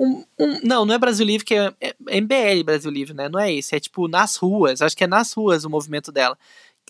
Um, 0.01 0.23
um, 0.39 0.59
não, 0.63 0.85
não 0.85 0.95
é 0.95 0.97
Brasil 0.97 1.25
Livre, 1.25 1.45
que 1.45 1.55
é, 1.55 1.73
é 1.81 2.21
MBL 2.21 2.63
Brasil 2.63 2.89
Livre, 2.89 3.13
né? 3.13 3.27
Não 3.27 3.39
é 3.39 3.51
isso. 3.51 3.75
É 3.75 3.79
tipo 3.81 4.07
nas 4.07 4.37
ruas. 4.37 4.81
Acho 4.81 4.95
que 4.95 5.03
é 5.03 5.07
nas 5.07 5.33
ruas 5.33 5.65
o 5.65 5.69
movimento 5.69 6.09
dela 6.09 6.37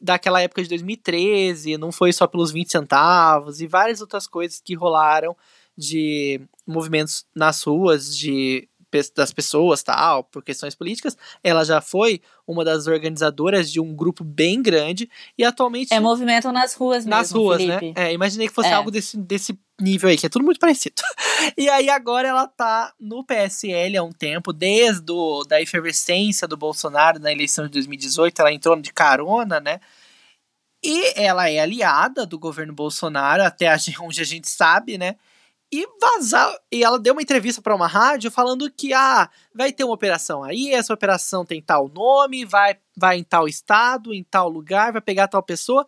daquela 0.01 0.42
época 0.42 0.63
de 0.63 0.70
2013, 0.70 1.78
não 1.78 1.92
foi 1.92 2.13
só 2.13 2.25
pelos 2.25 2.51
20 2.51 2.72
centavos 2.72 3.62
e 3.62 3.68
várias 3.68 4.01
outras 4.01 4.25
coisas 4.28 4.62
que 4.63 4.74
rolaram 4.74 5.36
de 5.78 6.42
movimentos 6.66 7.25
nas 7.36 7.62
ruas 7.63 8.16
de 8.16 8.68
das 9.15 9.31
pessoas 9.31 9.84
tal, 9.84 10.24
por 10.24 10.43
questões 10.43 10.75
políticas, 10.75 11.17
ela 11.43 11.63
já 11.63 11.79
foi 11.81 12.22
uma 12.48 12.65
das 12.65 12.88
organizadoras 12.88 13.72
de 13.72 13.79
um 13.79 13.96
grupo 13.96 14.24
bem 14.24 14.62
grande 14.62 15.10
e 15.38 15.43
atualmente 15.43 15.93
é 15.93 16.00
movimento 16.00 16.51
nas 16.51 16.74
ruas 16.74 17.05
mesmo, 17.05 17.12
nas 17.12 17.31
ruas, 17.31 17.63
né? 17.63 17.79
Felipe. 17.79 18.00
né? 18.00 18.10
É, 18.10 18.13
imaginei 18.13 18.48
que 18.48 18.53
fosse 18.53 18.69
é. 18.69 18.74
algo 18.74 18.89
desse, 18.89 19.17
desse 19.17 19.58
nível 19.79 20.10
aí, 20.10 20.17
que 20.17 20.25
é 20.25 20.29
tudo 20.29 20.46
muito 20.46 20.60
parecido. 20.60 21.01
E 21.58 21.69
aí 21.69 21.89
agora 21.89 22.27
ela 22.27 22.46
tá 22.48 22.93
no 23.00 23.24
PSL 23.24 23.96
há 23.96 24.03
um 24.03 24.12
tempo, 24.12 24.51
desde 24.51 25.10
o, 25.10 25.46
da 25.46 25.62
efervescência 25.62 26.46
do 26.46 26.58
Bolsonaro 26.58 27.17
na 27.17 27.31
eleição 27.31 27.65
de 27.65 27.72
2018, 27.72 28.39
ela 28.41 28.51
entrou 28.51 28.75
de 28.75 28.91
carona, 28.91 29.58
né? 29.62 29.79
E 30.84 31.13
ela 31.15 31.50
é 31.50 31.60
aliada 31.60 32.25
do 32.25 32.38
governo 32.38 32.74
Bolsonaro, 32.74 33.43
até 33.43 33.74
onde 34.01 34.22
a 34.22 34.25
gente 34.25 34.50
sabe, 34.50 34.98
né? 34.98 35.15
E 35.71 35.88
vazar. 36.01 36.51
E 36.71 36.83
ela 36.83 36.97
deu 36.97 37.13
uma 37.13 37.21
entrevista 37.21 37.61
para 37.61 37.75
uma 37.75 37.88
rádio 37.88 38.31
falando 38.31 38.71
que 38.71 38.91
ah, 38.91 39.29
vai 39.53 39.71
ter 39.71 39.83
uma 39.83 39.93
operação 39.93 40.43
aí, 40.43 40.73
essa 40.73 40.93
operação 40.93 41.45
tem 41.45 41.61
tal 41.61 41.88
nome, 41.88 42.43
vai, 42.43 42.77
vai 42.97 43.17
em 43.17 43.23
tal 43.23 43.47
estado, 43.47 44.13
em 44.13 44.23
tal 44.23 44.49
lugar, 44.49 44.91
vai 44.91 45.01
pegar 45.01 45.27
tal 45.27 45.43
pessoa. 45.43 45.88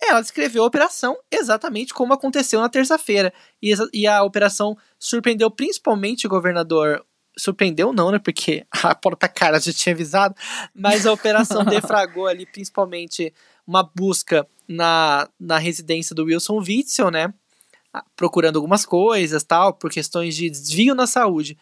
ela 0.00 0.22
descreveu 0.22 0.62
a 0.62 0.66
operação 0.66 1.16
exatamente 1.30 1.92
como 1.92 2.14
aconteceu 2.14 2.60
na 2.60 2.70
terça-feira. 2.70 3.32
E, 3.62 3.74
e, 3.92 4.06
a 4.06 4.22
operação 4.22 4.76
surpreendeu 4.98 5.50
principalmente 5.50 6.26
o 6.26 6.30
governador. 6.30 7.04
Surpreendeu 7.36 7.92
não, 7.92 8.10
né? 8.10 8.18
Porque 8.18 8.66
a 8.82 8.94
porta 8.94 9.28
cara 9.28 9.60
já 9.60 9.72
tinha 9.74 9.94
avisado. 9.94 10.34
Mas 10.74 11.06
a 11.06 11.12
operação 11.12 11.64
defragou 11.66 12.26
ali 12.26 12.46
principalmente 12.46 13.34
uma 13.66 13.82
busca 13.82 14.48
na, 14.66 15.28
na 15.38 15.58
residência 15.58 16.14
do 16.14 16.24
Wilson 16.24 16.58
Witzel, 16.60 17.10
né? 17.10 17.34
Procurando 18.16 18.56
algumas 18.56 18.84
coisas, 18.84 19.42
tal, 19.42 19.72
por 19.72 19.90
questões 19.90 20.36
de 20.36 20.50
desvio 20.50 20.94
na 20.94 21.06
saúde. 21.06 21.56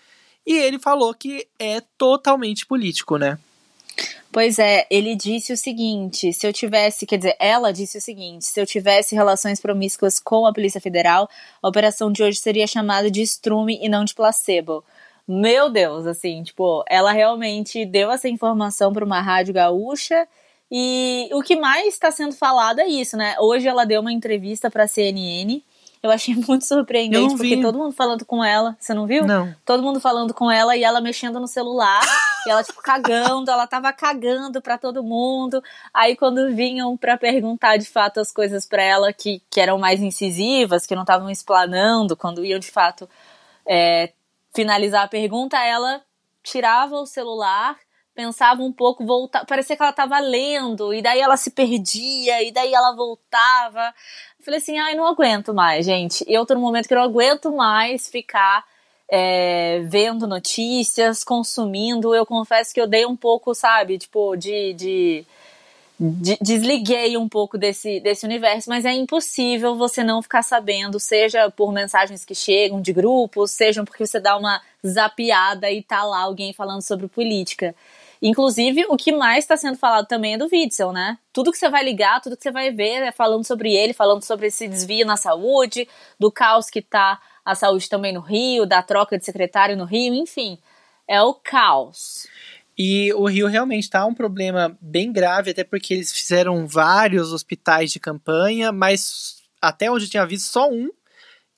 E 0.47 0.52
ele 0.57 0.78
falou 0.78 1.12
que 1.12 1.47
é 1.59 1.81
totalmente 1.99 2.64
político, 2.64 3.16
né? 3.16 3.38
Pois 4.31 4.59
é, 4.59 4.87
ele 4.90 5.14
disse 5.14 5.52
o 5.52 5.57
seguinte: 5.57 6.33
se 6.33 6.47
eu 6.47 6.52
tivesse, 6.52 7.07
quer 7.07 7.16
dizer, 7.16 7.37
ela 7.38 7.73
disse 7.73 7.99
o 7.99 8.00
seguinte: 8.00 8.45
se 8.45 8.61
eu 8.61 8.66
tivesse 8.66 9.14
relações 9.14 9.59
promíscuas 9.61 10.21
com 10.21 10.47
a 10.47 10.52
Polícia 10.52 10.81
Federal, 10.81 11.28
a 11.62 11.69
operação 11.69 12.12
de 12.12 12.23
hoje 12.23 12.38
seria 12.38 12.66
chamada 12.66 13.11
de 13.11 13.23
estrume 13.23 13.78
e 13.83 13.88
não 13.88 14.05
de 14.05 14.14
placebo. 14.14 14.85
Meu 15.26 15.71
Deus, 15.71 16.07
assim, 16.07 16.43
tipo, 16.43 16.85
ela 16.88 17.12
realmente 17.12 17.85
deu 17.85 18.12
essa 18.12 18.28
informação 18.28 18.93
para 18.93 19.05
uma 19.05 19.21
rádio 19.21 19.55
gaúcha 19.55 20.28
e 20.71 21.28
o 21.33 21.43
que 21.43 21.57
mais 21.57 21.95
está 21.95 22.11
sendo 22.11 22.35
falado 22.35 22.81
é 22.81 22.87
isso, 22.87 23.16
né? 23.16 23.37
Hoje 23.40 23.66
ela 23.66 23.85
deu 23.85 24.00
uma 24.00 24.12
entrevista 24.12 24.71
para 24.71 24.85
a 24.85 24.88
CNN 24.88 25.62
eu 26.03 26.11
achei 26.11 26.35
muito 26.47 26.65
surpreendente, 26.65 27.37
porque 27.37 27.61
todo 27.61 27.79
mundo 27.79 27.93
falando 27.93 28.25
com 28.25 28.43
ela. 28.45 28.76
Você 28.79 28.95
não 28.95 29.07
viu? 29.07 29.26
Não. 29.26 29.55
Todo 29.65 29.83
mundo 29.83 30.00
falando 30.00 30.33
com 30.35 30.50
ela 30.50 30.76
e 30.76 30.85
ela 30.85 31.00
mexendo 31.00 31.41
no 31.41 31.49
celular. 31.49 32.03
e 32.47 32.50
ela, 32.50 32.62
tipo, 32.62 32.81
cagando. 32.83 33.50
Ela 33.50 33.67
tava 33.67 33.93
cagando 33.93 34.61
pra 34.61 34.79
todo 34.79 35.03
mundo. 35.03 35.62
Aí, 35.93 36.17
quando 36.17 36.55
vinham 36.55 36.97
para 36.97 37.17
perguntar 37.17 37.76
de 37.76 37.87
fato 37.87 38.21
as 38.21 38.33
coisas 38.33 38.67
para 38.67 38.83
ela 38.83 39.12
que, 39.12 39.43
que 39.50 39.61
eram 39.61 39.79
mais 39.79 40.00
incisivas, 40.00 40.87
que 40.87 40.95
não 40.95 41.03
estavam 41.03 41.31
explanando, 41.31 42.17
quando 42.17 42.45
iam 42.45 42.59
de 42.59 42.71
fato 42.71 43.09
é, 43.67 44.12
finalizar 44.55 45.05
a 45.05 45.09
pergunta, 45.09 45.59
ela 45.59 46.03
tirava 46.43 46.97
o 46.97 47.07
celular 47.07 47.76
pensava 48.16 48.62
um 48.62 48.73
pouco, 48.73 49.04
voltar, 49.04 49.44
parecia 49.44 49.76
que 49.76 49.82
ela 49.82 49.90
estava 49.90 50.18
lendo, 50.18 50.92
e 50.94 51.02
daí 51.02 51.20
ela 51.20 51.37
se 51.37 51.50
perdia, 51.50 52.42
e 52.42 52.50
daí 52.50 52.73
ela 52.73 52.96
voltava. 52.96 53.94
Eu 54.38 54.44
falei 54.44 54.58
assim, 54.58 54.78
ai, 54.78 54.94
não 54.94 55.06
aguento 55.06 55.52
mais, 55.52 55.85
gente. 55.85 56.25
Eu 56.26 56.46
tô 56.46 56.54
num 56.54 56.62
momento 56.62 56.88
que 56.88 56.94
eu 56.94 56.99
não 56.99 57.04
aguento 57.04 57.52
mais 57.54 58.08
ficar 58.08 58.64
é, 59.08 59.80
vendo 59.87 60.26
notícias, 60.26 61.23
consumindo. 61.23 62.14
Eu 62.14 62.25
confesso 62.25 62.73
que 62.73 62.80
eu 62.80 62.87
dei 62.87 63.04
um 63.04 63.16
pouco, 63.16 63.54
sabe, 63.54 63.99
tipo, 63.99 64.35
de, 64.35 64.73
de 64.73 65.26
desliguei 65.99 67.16
um 67.16 67.28
pouco 67.28 67.56
desse, 67.56 68.00
desse 68.00 68.26
universo, 68.26 68.68
mas 68.68 68.85
é 68.85 68.92
impossível 68.92 69.76
você 69.76 70.04
não 70.04 70.20
ficar 70.20 70.42
sabendo, 70.42 71.00
seja 71.00 71.50
por 71.50 71.73
mensagens 71.73 72.23
que 72.23 72.35
chegam 72.35 72.82
de 72.82 72.92
grupos, 72.92 73.50
seja 73.52 73.82
porque 73.82 74.06
você 74.06 74.20
dá 74.20 74.37
uma 74.37 74.61
zapiada 74.87 75.70
e 75.70 75.82
tá 75.82 76.04
lá 76.04 76.20
alguém 76.20 76.52
falando 76.52 76.82
sobre 76.82 77.08
política. 77.08 77.75
Inclusive, 78.20 78.87
o 78.88 78.96
que 78.96 79.12
mais 79.12 79.44
está 79.44 79.56
sendo 79.56 79.76
falado 79.76 80.06
também 80.06 80.35
é 80.35 80.38
do 80.38 80.49
Witzel, 80.50 80.92
né? 80.92 81.18
Tudo 81.32 81.52
que 81.52 81.58
você 81.58 81.68
vai 81.68 81.85
ligar, 81.85 82.20
tudo 82.20 82.37
que 82.37 82.42
você 82.42 82.50
vai 82.50 82.70
ver 82.70 83.02
é 83.02 83.12
falando 83.12 83.44
sobre 83.44 83.75
ele, 83.75 83.92
falando 83.92 84.23
sobre 84.23 84.46
esse 84.46 84.66
desvio 84.66 85.06
na 85.06 85.16
saúde, 85.16 85.88
do 86.18 86.30
caos 86.32 86.70
que 86.70 86.80
tá 86.80 87.20
a 87.44 87.54
saúde 87.54 87.88
também 87.88 88.12
no 88.12 88.20
Rio, 88.20 88.66
da 88.66 88.82
troca 88.82 89.18
de 89.18 89.25
secretário 89.25 89.76
no 89.76 89.85
Rio, 89.85 90.14
enfim. 90.14 90.58
É 91.08 91.23
o 91.23 91.35
caos. 91.35 92.26
E 92.76 93.12
o 93.14 93.26
Rio 93.26 93.46
realmente 93.46 93.85
está 93.85 94.04
um 94.04 94.12
problema 94.12 94.76
bem 94.80 95.12
grave, 95.12 95.50
até 95.50 95.64
porque 95.64 95.94
eles 95.94 96.12
fizeram 96.12 96.66
vários 96.66 97.32
hospitais 97.32 97.90
de 97.90 97.99
campanha, 97.99 98.70
mas 98.70 99.37
até 99.62 99.90
onde 99.90 100.04
eu 100.04 100.11
tinha 100.11 100.26
visto, 100.26 100.52
só 100.52 100.68
um 100.68 100.90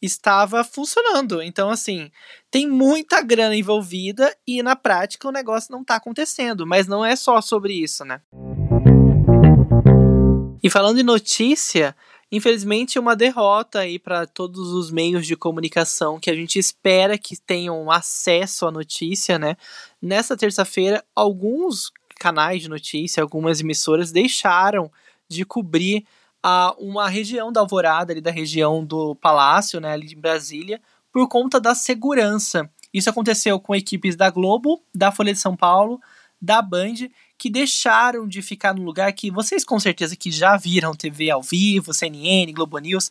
estava 0.01 0.63
funcionando. 0.65 1.43
Então, 1.43 1.71
assim, 1.71 2.11
tem 2.51 2.69
muita 2.69 3.21
grana 3.21 3.57
envolvida 3.57 4.35
e 4.47 4.63
na 4.63 4.77
prática 4.77 5.29
o 5.29 5.33
negócio 5.33 5.73
não 5.73 5.83
está 5.83 5.97
acontecendo. 5.97 6.67
Mas 6.67 6.87
não 6.87 7.05
é 7.05 7.17
só 7.17 7.41
sobre 7.41 7.75
isso, 7.75 8.05
né? 8.05 8.21
E 10.63 10.71
falando 10.71 10.99
em 10.99 11.05
notícia, 11.05 11.95
infelizmente 12.31 12.99
uma 12.99 13.17
derrota 13.17 13.81
aí 13.81 13.99
para 13.99 14.27
todos 14.27 14.73
os 14.73 14.91
meios 14.91 15.27
de 15.27 15.37
comunicação 15.37 16.19
que 16.19 16.31
a 16.31 16.35
gente 16.35 16.59
espera 16.59 17.17
que 17.17 17.37
tenham 17.37 17.91
acesso 17.91 18.67
à 18.67 18.71
notícia, 18.71 19.39
né? 19.39 19.57
Nessa 20.01 20.37
terça-feira, 20.37 21.05
alguns 21.15 21.93
canais 22.19 22.63
de 22.63 22.69
notícia, 22.69 23.23
algumas 23.23 23.61
emissoras 23.61 24.11
deixaram 24.11 24.91
de 25.29 25.45
cobrir 25.45 26.05
a 26.43 26.75
uma 26.79 27.09
região 27.09 27.53
da 27.53 27.61
Alvorada, 27.61 28.13
ali 28.13 28.21
da 28.21 28.31
região 28.31 28.85
do 28.85 29.15
Palácio, 29.17 29.81
né, 29.81 29.93
ali 29.93 30.07
de 30.07 30.17
Brasília, 30.17 30.81
por 31.13 31.29
conta 31.29 31.61
da 31.61 31.75
segurança. 31.75 32.71
Isso 32.93 33.11
aconteceu 33.11 33.59
com 33.61 33.75
equipes 33.75 34.17
da 34.17 34.31
Globo, 34.31 34.83
da 34.95 35.11
Folha 35.13 35.33
de 35.33 35.39
São 35.39 35.57
Paulo, 35.57 36.01
da 36.41 36.63
Band, 36.63 37.09
que 37.37 37.51
deixaram 37.51 38.27
de 38.27 38.43
ficar 38.43 38.75
no 38.75 38.83
lugar 38.83 39.13
que 39.13 39.31
vocês 39.31 39.65
com 39.65 39.79
certeza 39.79 40.17
que 40.17 40.31
já 40.31 40.57
viram 40.57 40.95
TV 40.95 41.31
ao 41.31 41.43
vivo, 41.43 41.93
CNN, 41.93 42.53
Globo 42.53 42.79
News, 42.79 43.11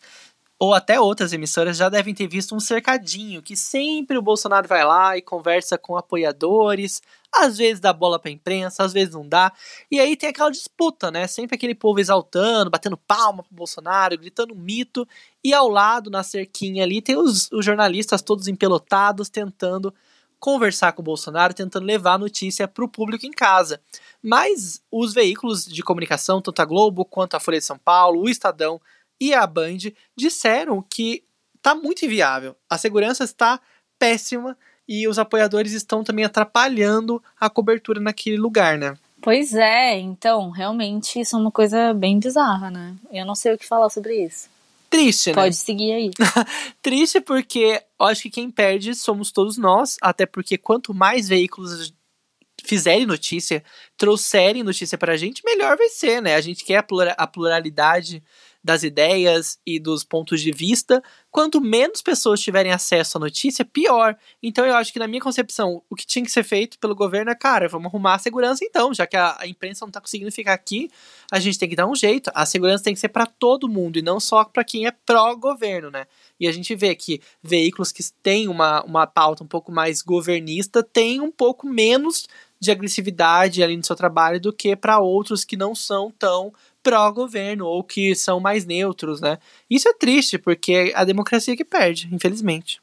ou 0.60 0.74
até 0.74 1.00
outras 1.00 1.34
emissoras 1.34 1.78
já 1.78 1.88
devem 1.88 2.16
ter 2.16 2.28
visto 2.28 2.56
um 2.56 2.60
cercadinho 2.60 3.44
que 3.44 3.56
sempre 3.56 4.18
o 4.18 4.22
Bolsonaro 4.22 4.68
vai 4.68 4.84
lá 4.84 5.16
e 5.16 5.22
conversa 5.22 5.78
com 5.78 5.96
apoiadores, 5.96 7.02
às 7.32 7.58
vezes 7.58 7.80
dá 7.80 7.94
bola 7.94 8.18
pra 8.18 8.32
imprensa, 8.32 8.84
às 8.84 8.92
vezes 8.92 9.14
não 9.14 9.28
dá. 9.28 9.52
E 9.92 10.00
aí 10.00 10.16
tem 10.16 10.30
aquela 10.30 10.50
disputa, 10.50 11.12
né? 11.12 11.28
Sempre 11.28 11.56
aquele 11.56 11.76
povo 11.76 12.00
exaltando, 12.00 12.72
batendo 12.72 12.98
palma 12.98 13.44
pro 13.44 13.54
Bolsonaro, 13.56 14.18
gritando 14.18 14.56
mito, 14.56 15.08
e 15.44 15.54
ao 15.54 15.70
lado, 15.70 16.10
na 16.10 16.24
cerquinha 16.24 16.84
ali, 16.84 17.02
tem 17.02 17.16
os, 17.16 17.52
os 17.52 17.64
jornalistas 17.64 18.24
todos 18.24 18.48
empelotados 18.48 19.30
tentando 19.30 19.94
conversar 20.40 20.94
com 20.94 21.02
o 21.02 21.06
Bolsonaro, 21.06 21.54
tentando 21.54 21.86
levar 21.86 22.14
a 22.14 22.18
notícia 22.18 22.68
para 22.68 22.84
o 22.84 22.90
público 22.90 23.26
em 23.26 23.32
casa. 23.32 23.82
Mas 24.22 24.82
os 24.92 25.14
veículos 25.14 25.66
de 25.66 25.84
comunicação, 25.84 26.42
tanto 26.42 26.62
a 26.62 26.66
Globo 26.66 27.06
quanto 27.06 27.36
a 27.36 27.40
Folha 27.40 27.60
de 27.60 27.66
São 27.66 27.78
Paulo, 27.78 28.22
o 28.22 28.30
Estadão, 28.30 28.80
e 29.20 29.34
a 29.34 29.46
Band 29.46 29.78
disseram 30.16 30.82
que 30.82 31.24
está 31.56 31.76
muito 31.76 32.06
inviável. 32.06 32.56
A 32.70 32.78
segurança 32.78 33.24
está 33.24 33.60
péssima 34.00 34.58
e 34.88 35.08
os 35.08 35.20
apoiadores 35.20 35.74
estão 35.74 36.04
também 36.04 36.24
atrapalhando 36.24 37.22
a 37.40 37.50
cobertura 37.50 38.00
naquele 38.00 38.38
lugar, 38.38 38.78
né? 38.78 38.98
Pois 39.22 39.54
é, 39.54 39.98
então, 39.98 40.50
realmente 40.52 41.20
isso 41.20 41.36
é 41.36 41.40
uma 41.40 41.52
coisa 41.52 41.94
bem 41.94 42.20
bizarra, 42.20 42.70
né? 42.70 42.96
Eu 43.12 43.26
não 43.26 43.36
sei 43.36 43.54
o 43.54 43.58
que 43.58 43.66
falar 43.66 43.90
sobre 43.90 44.24
isso. 44.24 44.48
Triste, 44.90 45.30
né? 45.30 45.36
Pode 45.36 45.56
seguir 45.56 45.92
aí. 45.92 46.12
Triste 46.82 47.20
porque 47.20 47.84
eu 48.00 48.06
acho 48.06 48.22
que 48.22 48.30
quem 48.30 48.50
perde 48.50 48.96
somos 48.96 49.32
todos 49.32 49.58
nós, 49.58 49.98
até 50.02 50.26
porque 50.26 50.58
quanto 50.58 50.94
mais 50.94 51.28
veículos 51.28 51.94
fizerem 52.64 53.06
notícia, 53.06 53.64
trouxerem 53.98 54.64
notícia 54.64 54.98
pra 54.98 55.18
gente, 55.18 55.44
melhor 55.44 55.78
vai 55.78 55.90
ser, 55.90 56.22
né? 56.22 56.36
A 56.36 56.42
gente 56.42 56.64
quer 56.64 56.86
a 57.18 57.28
pluralidade 57.28 58.24
das 58.68 58.84
ideias 58.84 59.58
e 59.66 59.80
dos 59.80 60.04
pontos 60.04 60.42
de 60.42 60.52
vista. 60.52 61.02
Quanto 61.32 61.62
menos 61.62 62.02
pessoas 62.02 62.42
tiverem 62.42 62.74
acesso 62.74 63.18
à 63.18 63.20
notícia, 63.20 63.64
pior. 63.64 64.16
Então 64.44 64.66
eu 64.66 64.76
acho 64.76 64.92
que, 64.92 65.00
na 65.00 65.08
minha 65.08 65.22
concepção, 65.22 65.82
o 65.90 65.96
que 65.96 66.06
tinha 66.06 66.24
que 66.24 66.32
ser 66.32 66.44
feito 66.44 66.78
pelo 66.78 66.94
governo 66.94 67.32
é, 67.32 67.36
cara, 67.36 67.70
vamos 67.70 67.88
arrumar 67.88 68.16
a 68.16 68.20
segurança 68.20 68.66
então, 68.66 68.94
já 68.94 69.08
que 69.08 69.16
a, 69.16 69.38
a 69.40 69.48
imprensa 69.48 69.86
não 69.86 69.92
tá 69.92 70.02
conseguindo 70.02 70.32
ficar 70.32 70.54
aqui, 70.54 70.92
a 71.32 71.40
gente 71.40 71.58
tem 71.58 71.70
que 71.70 71.76
dar 71.76 71.88
um 71.88 71.96
jeito. 71.96 72.30
A 72.36 72.46
segurança 72.46 72.84
tem 72.84 72.94
que 72.94 73.00
ser 73.00 73.10
para 73.10 73.26
todo 73.26 73.70
mundo 73.70 73.98
e 73.98 74.02
não 74.02 74.20
só 74.20 74.44
para 74.44 74.66
quem 74.66 74.86
é 74.86 74.92
pró-governo, 74.92 75.90
né? 75.90 76.06
E 76.38 76.48
a 76.48 76.52
gente 76.52 76.76
vê 76.76 76.94
que 76.94 77.22
veículos 77.42 77.94
que 77.94 78.04
têm 78.22 78.50
uma, 78.50 78.84
uma 78.84 79.08
pauta 79.08 79.44
um 79.44 79.48
pouco 79.48 79.72
mais 79.72 80.02
governista 80.02 80.84
têm 80.84 81.22
um 81.22 81.32
pouco 81.32 81.66
menos 81.66 82.28
de 82.60 82.72
agressividade 82.72 83.64
ali 83.64 83.78
no 83.78 83.86
seu 83.86 83.96
trabalho 83.96 84.40
do 84.40 84.52
que 84.52 84.76
para 84.76 85.00
outros 85.00 85.46
que 85.46 85.56
não 85.56 85.76
são 85.76 86.12
tão 86.12 86.54
pró-governo 86.84 87.66
ou 87.66 87.84
que 87.84 88.16
são 88.16 88.40
mais 88.40 88.66
neutros, 88.66 89.22
né? 89.22 89.38
Isso 89.70 89.88
é 89.90 89.94
triste, 89.94 90.38
porque 90.38 90.74
é 90.74 90.96
a 90.96 91.04
democracia 91.04 91.56
que 91.56 91.66
perde, 91.66 92.10
infelizmente. 92.12 92.80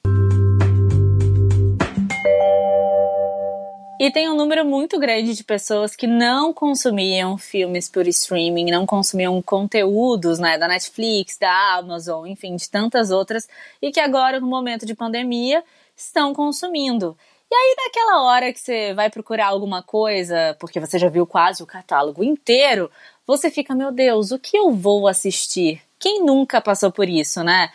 E 3.99 4.11
tem 4.11 4.29
um 4.29 4.37
número 4.37 4.65
muito 4.65 4.99
grande 4.99 5.35
de 5.35 5.45
pessoas 5.45 5.95
que 5.95 6.07
não 6.07 6.53
consumiam 6.53 7.39
filmes 7.39 7.89
por 7.89 8.07
streaming, 8.09 8.71
não 8.71 8.85
consumiam 8.85 9.41
conteúdos 9.41 10.39
né, 10.39 10.59
da 10.59 10.67
Netflix, 10.67 11.39
da 11.39 11.77
Amazon, 11.77 12.27
enfim, 12.27 12.57
de 12.57 12.69
tantas 12.69 13.11
outras, 13.11 13.49
e 13.81 13.93
que 13.93 14.01
agora, 14.01 14.41
no 14.41 14.47
momento 14.47 14.85
de 14.85 14.95
pandemia, 14.95 15.65
estão 15.97 16.35
consumindo. 16.35 17.17
E 17.51 17.55
aí, 17.55 17.77
naquela 17.85 18.25
hora 18.25 18.53
que 18.53 18.59
você 18.59 18.93
vai 18.95 19.09
procurar 19.09 19.47
alguma 19.47 19.81
coisa, 19.81 20.57
porque 20.59 20.81
você 20.81 20.99
já 20.99 21.09
viu 21.09 21.25
quase 21.25 21.63
o 21.63 21.67
catálogo 21.67 22.25
inteiro, 22.25 22.91
você 23.27 23.51
fica, 23.51 23.75
meu 23.75 23.91
Deus, 23.91 24.31
o 24.31 24.39
que 24.39 24.57
eu 24.57 24.71
vou 24.71 25.09
assistir? 25.09 25.83
Quem 25.99 26.25
nunca 26.25 26.61
passou 26.61 26.93
por 26.93 27.09
isso, 27.09 27.43
né? 27.43 27.71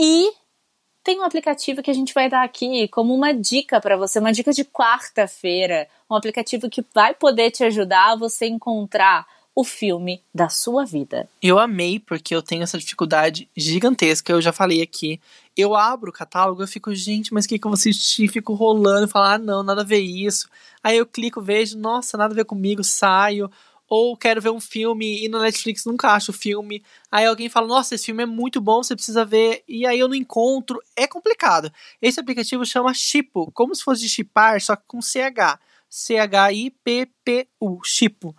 E 0.00 0.32
tem 1.02 1.18
um 1.18 1.24
aplicativo 1.24 1.82
que 1.82 1.90
a 1.90 1.94
gente 1.94 2.14
vai 2.14 2.28
dar 2.28 2.44
aqui 2.44 2.86
como 2.88 3.14
uma 3.14 3.32
dica 3.34 3.80
para 3.80 3.96
você, 3.96 4.20
uma 4.20 4.32
dica 4.32 4.52
de 4.52 4.64
quarta-feira, 4.64 5.88
um 6.08 6.14
aplicativo 6.14 6.70
que 6.70 6.84
vai 6.94 7.14
poder 7.14 7.50
te 7.50 7.64
ajudar 7.64 8.12
a 8.12 8.16
você 8.16 8.46
encontrar 8.46 9.26
o 9.54 9.64
filme 9.64 10.22
da 10.34 10.48
sua 10.48 10.84
vida. 10.84 11.28
Eu 11.42 11.58
amei, 11.58 11.98
porque 11.98 12.34
eu 12.34 12.42
tenho 12.42 12.62
essa 12.62 12.78
dificuldade 12.78 13.48
gigantesca, 13.54 14.32
eu 14.32 14.40
já 14.40 14.52
falei 14.52 14.80
aqui. 14.80 15.20
Eu 15.54 15.74
abro 15.74 16.08
o 16.08 16.12
catálogo, 16.12 16.62
eu 16.62 16.68
fico, 16.68 16.94
gente, 16.94 17.34
mas 17.34 17.44
o 17.44 17.48
que, 17.48 17.58
que 17.58 17.66
eu 17.66 17.70
vou 17.70 17.76
assistir? 17.76 18.28
Fico 18.28 18.54
rolando, 18.54 19.08
falo, 19.08 19.26
ah, 19.26 19.38
não, 19.38 19.62
nada 19.62 19.82
a 19.82 19.84
ver 19.84 20.00
isso. 20.00 20.48
Aí 20.82 20.96
eu 20.96 21.04
clico, 21.04 21.42
vejo, 21.42 21.76
nossa, 21.76 22.16
nada 22.16 22.32
a 22.32 22.36
ver 22.36 22.46
comigo, 22.46 22.82
saio. 22.82 23.50
Ou 23.94 24.16
quero 24.16 24.40
ver 24.40 24.48
um 24.48 24.58
filme 24.58 25.22
e 25.22 25.28
no 25.28 25.38
Netflix 25.38 25.84
nunca 25.84 26.12
acho 26.12 26.30
o 26.30 26.34
filme. 26.34 26.82
Aí 27.10 27.26
alguém 27.26 27.50
fala, 27.50 27.66
nossa, 27.66 27.94
esse 27.94 28.06
filme 28.06 28.22
é 28.22 28.26
muito 28.26 28.58
bom, 28.58 28.82
você 28.82 28.94
precisa 28.94 29.22
ver. 29.22 29.62
E 29.68 29.84
aí 29.86 29.98
eu 29.98 30.08
não 30.08 30.14
encontro. 30.14 30.80
É 30.96 31.06
complicado. 31.06 31.70
Esse 32.00 32.18
aplicativo 32.18 32.64
chama 32.64 32.94
Chipo, 32.94 33.52
como 33.52 33.74
se 33.74 33.84
fosse 33.84 34.00
de 34.00 34.08
chipar, 34.08 34.58
só 34.62 34.76
que 34.76 34.84
com 34.86 35.02
CH. 35.02 35.60
C-H-I-P-P-U, 35.90 37.80
Chipo 37.84 38.34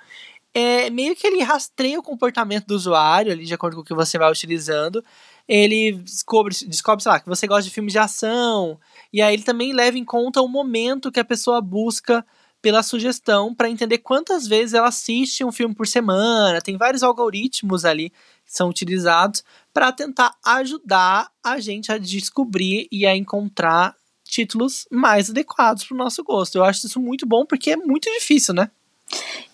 é 0.56 0.90
meio 0.90 1.16
que 1.16 1.26
ele 1.26 1.42
rastreia 1.42 2.00
o 2.00 2.04
comportamento 2.04 2.68
do 2.68 2.76
usuário 2.76 3.32
ali, 3.32 3.44
de 3.44 3.54
acordo 3.54 3.76
com 3.76 3.82
o 3.82 3.86
que 3.86 3.94
você 3.94 4.18
vai 4.18 4.32
utilizando. 4.32 5.04
Ele 5.48 5.94
descobre, 5.94 6.56
descobre, 6.68 7.04
sei 7.04 7.12
lá, 7.12 7.20
que 7.20 7.28
você 7.28 7.48
gosta 7.48 7.64
de 7.64 7.74
filmes 7.74 7.94
de 7.94 8.00
ação. 8.00 8.80
E 9.12 9.22
aí 9.22 9.34
ele 9.34 9.44
também 9.44 9.74
leva 9.74 9.98
em 9.98 10.06
conta 10.06 10.42
o 10.42 10.48
momento 10.48 11.12
que 11.12 11.20
a 11.20 11.26
pessoa 11.26 11.60
busca 11.60 12.26
pela 12.64 12.82
sugestão 12.82 13.54
para 13.54 13.70
entender 13.70 13.98
quantas 13.98 14.48
vezes 14.48 14.74
ela 14.74 14.88
assiste 14.88 15.44
um 15.44 15.52
filme 15.52 15.76
por 15.76 15.86
semana. 15.86 16.62
Tem 16.62 16.78
vários 16.78 17.04
algoritmos 17.04 17.84
ali 17.84 18.10
que 18.10 18.54
são 18.54 18.70
utilizados 18.70 19.44
para 19.74 19.92
tentar 19.92 20.34
ajudar 20.46 21.30
a 21.44 21.60
gente 21.60 21.92
a 21.92 21.98
descobrir 21.98 22.88
e 22.90 23.06
a 23.06 23.14
encontrar 23.14 23.94
títulos 24.24 24.88
mais 24.90 25.30
adequados 25.30 25.84
para 25.84 25.94
o 25.94 25.98
nosso 25.98 26.24
gosto. 26.24 26.56
Eu 26.56 26.64
acho 26.64 26.88
isso 26.88 27.02
muito 27.02 27.28
bom 27.28 27.46
porque 27.46 27.72
é 27.72 27.76
muito 27.76 28.10
difícil, 28.10 28.54
né? 28.54 28.72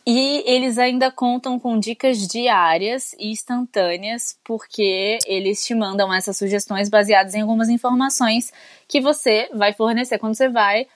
E 0.06 0.44
eles 0.46 0.78
ainda 0.78 1.12
contam 1.12 1.60
com 1.60 1.80
dicas 1.80 2.28
diárias 2.28 3.14
e 3.20 3.32
instantâneas, 3.32 4.38
porque 4.44 5.18
eles 5.26 5.66
te 5.66 5.74
mandam 5.74 6.14
essas 6.14 6.38
sugestões 6.38 6.90
baseadas 6.90 7.34
em 7.34 7.42
algumas 7.42 7.70
informações 7.70 8.54
que 8.88 9.02
você 9.02 9.50
vai 9.54 9.74
fornecer 9.74 10.20
quando 10.20 10.36
você 10.36 10.48
vai 10.48 10.88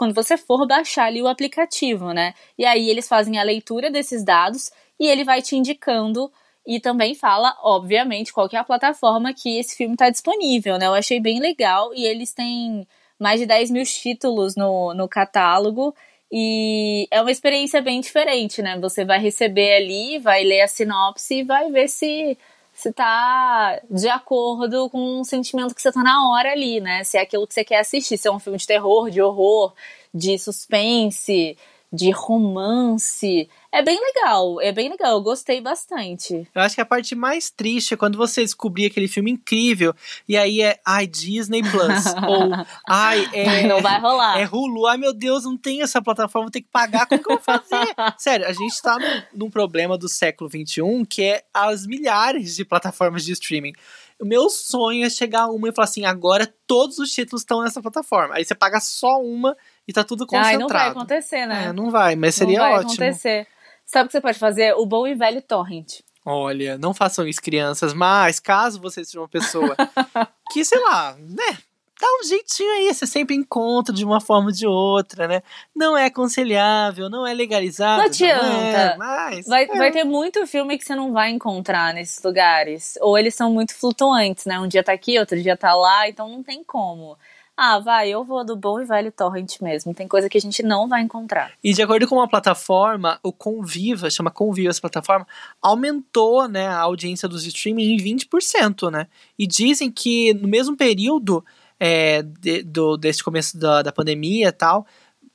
quando 0.00 0.14
você 0.14 0.38
for 0.38 0.66
baixar 0.66 1.04
ali 1.08 1.20
o 1.20 1.28
aplicativo, 1.28 2.14
né? 2.14 2.32
E 2.56 2.64
aí 2.64 2.88
eles 2.88 3.06
fazem 3.06 3.38
a 3.38 3.42
leitura 3.42 3.90
desses 3.90 4.24
dados 4.24 4.70
e 4.98 5.06
ele 5.06 5.24
vai 5.24 5.42
te 5.42 5.54
indicando 5.54 6.32
e 6.66 6.80
também 6.80 7.14
fala, 7.14 7.54
obviamente, 7.62 8.32
qual 8.32 8.48
é 8.50 8.56
a 8.56 8.64
plataforma 8.64 9.34
que 9.34 9.58
esse 9.58 9.76
filme 9.76 9.92
está 9.92 10.08
disponível, 10.08 10.78
né? 10.78 10.86
Eu 10.86 10.94
achei 10.94 11.20
bem 11.20 11.38
legal 11.38 11.92
e 11.94 12.06
eles 12.06 12.32
têm 12.32 12.88
mais 13.18 13.40
de 13.40 13.44
10 13.44 13.70
mil 13.70 13.84
títulos 13.84 14.56
no, 14.56 14.94
no 14.94 15.06
catálogo 15.06 15.94
e 16.32 17.06
é 17.10 17.20
uma 17.20 17.30
experiência 17.30 17.82
bem 17.82 18.00
diferente, 18.00 18.62
né? 18.62 18.78
Você 18.80 19.04
vai 19.04 19.20
receber 19.20 19.76
ali, 19.76 20.18
vai 20.18 20.42
ler 20.44 20.62
a 20.62 20.66
sinopse 20.66 21.40
e 21.40 21.44
vai 21.44 21.70
ver 21.70 21.88
se 21.88 22.38
se 22.80 22.92
tá 22.92 23.78
de 23.90 24.08
acordo 24.08 24.88
com 24.88 25.20
o 25.20 25.24
sentimento 25.24 25.74
que 25.74 25.82
você 25.82 25.92
tá 25.92 26.02
na 26.02 26.30
hora 26.30 26.52
ali, 26.52 26.80
né? 26.80 27.04
Se 27.04 27.18
é 27.18 27.20
aquilo 27.20 27.46
que 27.46 27.52
você 27.52 27.62
quer 27.62 27.80
assistir, 27.80 28.16
se 28.16 28.26
é 28.26 28.32
um 28.32 28.38
filme 28.38 28.58
de 28.58 28.66
terror, 28.66 29.10
de 29.10 29.20
horror, 29.20 29.74
de 30.14 30.38
suspense, 30.38 31.58
de 31.92 32.10
romance. 32.10 33.48
É 33.72 33.82
bem 33.82 33.98
legal, 34.00 34.60
é 34.60 34.72
bem 34.72 34.88
legal, 34.88 35.12
eu 35.12 35.22
gostei 35.22 35.60
bastante. 35.60 36.48
Eu 36.54 36.62
acho 36.62 36.74
que 36.74 36.80
a 36.80 36.86
parte 36.86 37.14
mais 37.14 37.50
triste 37.50 37.94
é 37.94 37.96
quando 37.96 38.16
você 38.16 38.42
descobrir 38.42 38.86
aquele 38.86 39.08
filme 39.08 39.30
incrível 39.30 39.94
e 40.28 40.36
aí 40.36 40.60
é, 40.62 40.78
ai, 40.86 41.06
Disney 41.06 41.62
Plus, 41.62 42.06
ou, 42.28 42.66
ai, 42.88 43.28
é... 43.32 43.66
Não 43.66 43.80
vai 43.80 44.00
rolar. 44.00 44.40
É 44.40 44.44
Hulu, 44.44 44.86
ai 44.86 44.98
meu 44.98 45.12
Deus, 45.12 45.44
não 45.44 45.56
tem 45.56 45.82
essa 45.82 46.00
plataforma, 46.00 46.46
vou 46.46 46.52
ter 46.52 46.62
que 46.62 46.68
pagar, 46.70 47.06
como 47.06 47.22
que 47.22 47.30
eu 47.30 47.36
vou 47.36 47.44
fazer? 47.44 47.94
Sério, 48.18 48.46
a 48.46 48.52
gente 48.52 48.80
tá 48.82 48.96
num, 48.98 49.44
num 49.44 49.50
problema 49.50 49.98
do 49.98 50.08
século 50.08 50.48
XXI 50.48 50.82
que 51.08 51.22
é 51.22 51.42
as 51.52 51.86
milhares 51.86 52.54
de 52.54 52.64
plataformas 52.64 53.24
de 53.24 53.32
streaming. 53.32 53.72
O 54.20 54.24
meu 54.26 54.50
sonho 54.50 55.06
é 55.06 55.10
chegar 55.10 55.44
a 55.44 55.50
uma 55.50 55.70
e 55.70 55.72
falar 55.72 55.86
assim, 55.86 56.04
agora 56.04 56.52
todos 56.66 56.98
os 56.98 57.10
títulos 57.10 57.40
estão 57.40 57.62
nessa 57.62 57.80
plataforma. 57.80 58.34
Aí 58.34 58.44
você 58.44 58.54
paga 58.54 58.78
só 58.78 59.18
uma 59.20 59.56
e 59.90 59.92
tá 59.92 60.04
tudo 60.04 60.24
concentrado. 60.24 60.54
Ai, 60.54 60.56
não 60.56 60.68
vai 60.68 60.88
acontecer, 60.88 61.46
né? 61.46 61.64
É, 61.64 61.72
não 61.72 61.90
vai, 61.90 62.14
mas 62.14 62.36
seria 62.36 62.60
não 62.60 62.64
vai 62.64 62.74
ótimo. 62.74 62.92
acontecer. 62.92 63.46
Sabe 63.84 64.04
o 64.04 64.06
que 64.06 64.12
você 64.12 64.20
pode 64.20 64.38
fazer? 64.38 64.72
O 64.74 64.86
bom 64.86 65.04
e 65.04 65.16
velho 65.16 65.42
torrent. 65.42 65.98
Olha, 66.24 66.78
não 66.78 66.94
façam 66.94 67.26
isso, 67.26 67.42
crianças, 67.42 67.92
mas 67.92 68.38
caso 68.38 68.80
você 68.80 69.04
seja 69.04 69.18
uma 69.18 69.28
pessoa 69.28 69.74
que, 70.52 70.64
sei 70.64 70.78
lá, 70.78 71.16
né, 71.18 71.58
dá 72.00 72.06
um 72.20 72.24
jeitinho 72.24 72.70
aí, 72.70 72.94
você 72.94 73.04
sempre 73.04 73.34
encontra 73.34 73.92
de 73.92 74.04
uma 74.04 74.20
forma 74.20 74.46
ou 74.46 74.52
de 74.52 74.64
outra, 74.64 75.26
né? 75.26 75.42
Não 75.74 75.98
é 75.98 76.04
aconselhável, 76.04 77.10
não 77.10 77.26
é 77.26 77.34
legalizado. 77.34 77.98
Não 77.98 78.06
adianta. 78.06 78.46
Não 78.46 78.60
é, 78.60 78.96
mas, 78.96 79.46
vai, 79.46 79.64
é. 79.64 79.66
vai 79.66 79.90
ter 79.90 80.04
muito 80.04 80.46
filme 80.46 80.78
que 80.78 80.84
você 80.84 80.94
não 80.94 81.12
vai 81.12 81.30
encontrar 81.30 81.92
nesses 81.92 82.22
lugares. 82.22 82.96
Ou 83.00 83.18
eles 83.18 83.34
são 83.34 83.52
muito 83.52 83.74
flutuantes, 83.74 84.44
né? 84.44 84.60
Um 84.60 84.68
dia 84.68 84.84
tá 84.84 84.92
aqui, 84.92 85.18
outro 85.18 85.42
dia 85.42 85.56
tá 85.56 85.74
lá, 85.74 86.08
então 86.08 86.28
não 86.28 86.44
tem 86.44 86.62
como. 86.62 87.18
Ah, 87.62 87.78
vai, 87.78 88.08
eu 88.08 88.24
vou 88.24 88.42
do 88.42 88.56
bom 88.56 88.80
e 88.80 88.86
velho 88.86 89.12
torrent 89.12 89.60
mesmo. 89.60 89.92
Tem 89.92 90.08
coisa 90.08 90.30
que 90.30 90.38
a 90.38 90.40
gente 90.40 90.62
não 90.62 90.88
vai 90.88 91.02
encontrar. 91.02 91.52
E 91.62 91.74
de 91.74 91.82
acordo 91.82 92.08
com 92.08 92.14
uma 92.14 92.26
plataforma, 92.26 93.20
o 93.22 93.34
Conviva, 93.34 94.08
chama 94.08 94.30
Conviva 94.30 94.70
essa 94.70 94.80
plataforma, 94.80 95.28
aumentou 95.60 96.48
né, 96.48 96.68
a 96.68 96.78
audiência 96.78 97.28
dos 97.28 97.44
streaming 97.44 97.92
em 97.92 97.96
20%, 97.98 98.90
né? 98.90 99.08
E 99.38 99.46
dizem 99.46 99.90
que 99.90 100.32
no 100.32 100.48
mesmo 100.48 100.74
período 100.74 101.44
é, 101.78 102.22
de, 102.22 102.62
do, 102.62 102.96
desse 102.96 103.22
começo 103.22 103.58
da, 103.58 103.82
da 103.82 103.92
pandemia 103.92 104.48
e 104.48 104.52
tal, 104.52 104.86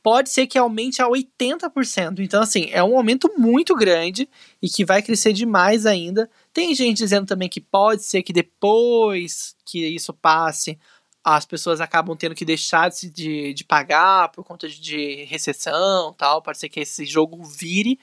pode 0.01 0.31
ser 0.31 0.47
que 0.47 0.57
aumente 0.57 1.03
a 1.03 1.07
80%. 1.07 2.21
Então, 2.21 2.41
assim, 2.41 2.69
é 2.71 2.83
um 2.83 2.97
aumento 2.97 3.31
muito 3.37 3.75
grande 3.75 4.27
e 4.59 4.67
que 4.67 4.83
vai 4.83 5.03
crescer 5.03 5.31
demais 5.31 5.85
ainda. 5.85 6.27
Tem 6.51 6.73
gente 6.73 6.97
dizendo 6.97 7.27
também 7.27 7.47
que 7.47 7.61
pode 7.61 8.03
ser 8.03 8.23
que 8.23 8.33
depois 8.33 9.55
que 9.63 9.85
isso 9.87 10.11
passe, 10.11 10.79
as 11.25 11.43
pessoas 11.43 11.81
acabam 11.81 12.15
tendo 12.15 12.35
que 12.35 12.45
deixar 12.45 12.87
de, 12.91 13.09
de, 13.09 13.53
de 13.55 13.63
pagar 13.63 14.29
por 14.29 14.43
conta 14.43 14.69
de, 14.69 14.79
de 14.79 15.23
recessão 15.25 16.13
tal. 16.13 16.39
Pode 16.39 16.59
ser 16.59 16.69
que 16.69 16.81
esse 16.81 17.03
jogo 17.03 17.43
vire. 17.43 17.99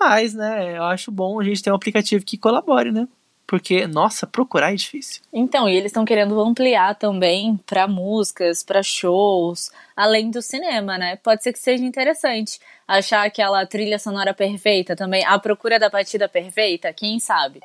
Mas, 0.00 0.32
né, 0.32 0.78
eu 0.78 0.84
acho 0.84 1.12
bom 1.12 1.38
a 1.38 1.44
gente 1.44 1.62
ter 1.62 1.70
um 1.70 1.74
aplicativo 1.74 2.24
que 2.24 2.38
colabore, 2.38 2.90
né? 2.90 3.06
Porque, 3.46 3.86
nossa, 3.86 4.26
procurar 4.26 4.72
é 4.72 4.76
difícil. 4.76 5.22
Então, 5.30 5.68
e 5.68 5.76
eles 5.76 5.90
estão 5.90 6.06
querendo 6.06 6.40
ampliar 6.40 6.94
também 6.94 7.58
para 7.66 7.86
músicas, 7.86 8.64
para 8.64 8.82
shows, 8.82 9.70
além 9.94 10.30
do 10.30 10.40
cinema, 10.40 10.96
né? 10.96 11.16
Pode 11.16 11.42
ser 11.42 11.52
que 11.52 11.58
seja 11.58 11.84
interessante 11.84 12.58
achar 12.88 13.26
aquela 13.26 13.66
trilha 13.66 13.98
sonora 13.98 14.32
perfeita 14.32 14.96
também, 14.96 15.22
a 15.26 15.38
procura 15.38 15.78
da 15.78 15.90
batida 15.90 16.26
perfeita, 16.26 16.92
quem 16.94 17.20
sabe? 17.20 17.60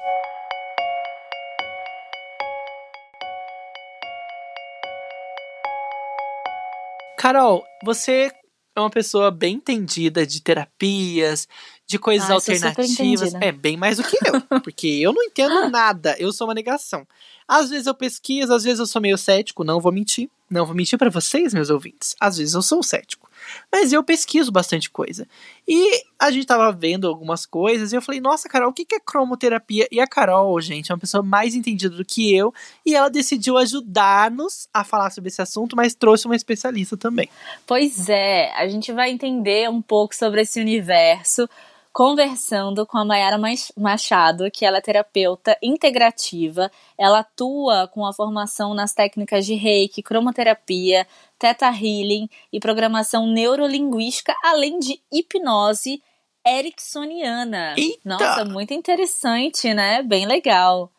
Carol, 7.19 7.65
você 7.84 8.32
é 8.73 8.79
uma 8.79 8.89
pessoa 8.89 9.29
bem 9.29 9.55
entendida 9.55 10.25
de 10.25 10.41
terapias, 10.41 11.49
de 11.86 11.99
coisas 11.99 12.29
Ah, 12.29 12.36
alternativas. 12.36 13.34
É, 13.41 13.51
bem 13.51 13.75
mais 13.75 13.97
do 13.97 14.03
que 14.03 14.17
eu. 14.25 14.39
Porque 14.63 14.88
eu 14.88 15.12
não 15.12 15.21
entendo 15.21 15.69
nada. 15.69 16.15
Eu 16.17 16.32
sou 16.32 16.47
uma 16.47 16.53
negação. 16.53 17.05
Às 17.45 17.69
vezes 17.71 17.88
eu 17.88 17.93
pesquiso, 17.93 18.53
às 18.53 18.63
vezes 18.63 18.79
eu 18.79 18.86
sou 18.86 19.01
meio 19.01 19.17
cético, 19.17 19.65
não 19.65 19.82
vou 19.82 19.91
mentir. 19.91 20.29
Não 20.49 20.65
vou 20.65 20.75
mentir 20.75 20.97
pra 20.97 21.09
vocês, 21.09 21.53
meus 21.53 21.69
ouvintes. 21.69 22.15
Às 22.19 22.38
vezes 22.38 22.53
eu 22.55 22.62
sou 22.62 22.81
cético. 22.81 23.29
Mas 23.71 23.93
eu 23.93 24.03
pesquiso 24.03 24.51
bastante 24.51 24.89
coisa. 24.89 25.27
E 25.67 26.03
a 26.17 26.31
gente 26.31 26.45
tava 26.45 26.71
vendo 26.71 27.07
algumas 27.07 27.45
coisas 27.45 27.91
e 27.93 27.95
eu 27.95 28.01
falei, 28.01 28.19
nossa, 28.19 28.49
Carol, 28.49 28.69
o 28.69 28.73
que 28.73 28.85
é 28.93 28.99
cromoterapia? 28.99 29.88
E 29.91 29.99
a 29.99 30.07
Carol, 30.07 30.59
gente, 30.59 30.91
é 30.91 30.95
uma 30.95 30.99
pessoa 30.99 31.23
mais 31.23 31.55
entendida 31.55 31.95
do 31.95 32.03
que 32.03 32.35
eu. 32.35 32.53
E 32.85 32.95
ela 32.95 33.09
decidiu 33.09 33.57
ajudar-nos 33.57 34.67
a 34.73 34.83
falar 34.83 35.09
sobre 35.12 35.29
esse 35.29 35.41
assunto, 35.41 35.75
mas 35.75 35.95
trouxe 35.95 36.25
uma 36.25 36.35
especialista 36.35 36.97
também. 36.97 37.29
Pois 37.65 38.09
é, 38.09 38.51
a 38.55 38.67
gente 38.67 38.91
vai 38.91 39.12
entender 39.12 39.69
um 39.69 39.81
pouco 39.81 40.15
sobre 40.15 40.41
esse 40.41 40.59
universo 40.59 41.47
conversando 41.91 42.86
com 42.86 42.97
a 42.97 43.06
Mayara 43.06 43.38
Mach- 43.38 43.71
Machado, 43.78 44.49
que 44.52 44.65
ela 44.65 44.78
é 44.78 44.82
terapeuta 44.82 45.58
integrativa. 45.62 46.71
Ela 46.97 47.19
atua 47.19 47.88
com 47.88 48.06
a 48.06 48.13
formação 48.13 48.73
nas 48.73 48.93
técnicas 48.93 49.45
de 49.45 49.56
reiki, 49.56 50.02
cromoterapia, 50.04 51.08
teta 51.38 51.67
healing 51.67 52.30
e 52.54 52.60
programação 52.60 53.28
neurolinguística, 53.28 54.34
além 54.43 54.80
de 54.80 55.02
hipnose 55.12 56.02
ericksoniana. 56.45 57.75
Eita! 57.78 57.99
Nossa, 58.06 58.45
muito 58.45 58.73
interessante, 58.73 59.73
né? 59.73 60.02
Bem 60.04 60.25
legal. 60.25 60.91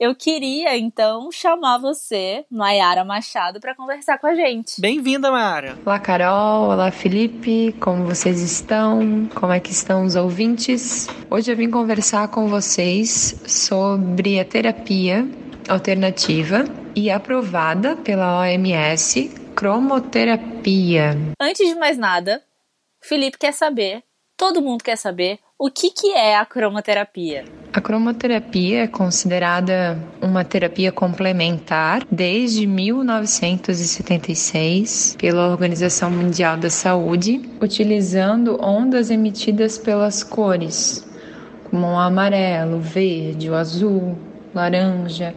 Eu 0.00 0.14
queria, 0.14 0.78
então, 0.78 1.28
chamar 1.32 1.78
você, 1.78 2.44
Mayara 2.48 3.04
Machado, 3.04 3.58
para 3.58 3.74
conversar 3.74 4.16
com 4.18 4.28
a 4.28 4.34
gente. 4.34 4.80
Bem-vinda, 4.80 5.28
Mara. 5.28 5.76
Olá, 5.84 5.98
Carol. 5.98 6.70
Olá, 6.70 6.92
Felipe. 6.92 7.74
Como 7.80 8.04
vocês 8.04 8.40
estão? 8.40 9.28
Como 9.34 9.52
é 9.52 9.58
que 9.58 9.72
estão 9.72 10.04
os 10.04 10.14
ouvintes? 10.14 11.08
Hoje 11.28 11.50
eu 11.50 11.56
vim 11.56 11.68
conversar 11.68 12.28
com 12.28 12.46
vocês 12.46 13.42
sobre 13.44 14.38
a 14.38 14.44
terapia 14.44 15.28
alternativa 15.68 16.64
e 16.94 17.10
aprovada 17.10 17.96
pela 17.96 18.42
OMS, 18.42 19.34
cromoterapia. 19.56 21.16
Antes 21.40 21.66
de 21.66 21.74
mais 21.74 21.98
nada, 21.98 22.40
Felipe 23.02 23.36
quer 23.36 23.52
saber 23.52 24.04
todo 24.38 24.62
mundo 24.62 24.84
quer 24.84 24.96
saber 24.96 25.40
o 25.60 25.68
que, 25.68 25.90
que 25.90 26.12
é 26.12 26.36
a 26.36 26.46
cromoterapia. 26.46 27.44
A 27.72 27.80
cromoterapia 27.80 28.84
é 28.84 28.86
considerada 28.86 29.98
uma 30.22 30.44
terapia 30.44 30.92
complementar 30.92 32.04
desde 32.08 32.64
1976 32.64 35.16
pela 35.18 35.48
Organização 35.48 36.12
Mundial 36.12 36.56
da 36.56 36.70
Saúde, 36.70 37.42
utilizando 37.60 38.56
ondas 38.62 39.10
emitidas 39.10 39.76
pelas 39.76 40.22
cores, 40.22 41.04
como 41.68 41.88
o 41.88 41.98
amarelo, 41.98 42.76
o 42.76 42.80
verde, 42.80 43.50
o 43.50 43.56
azul, 43.56 44.16
laranja, 44.54 45.34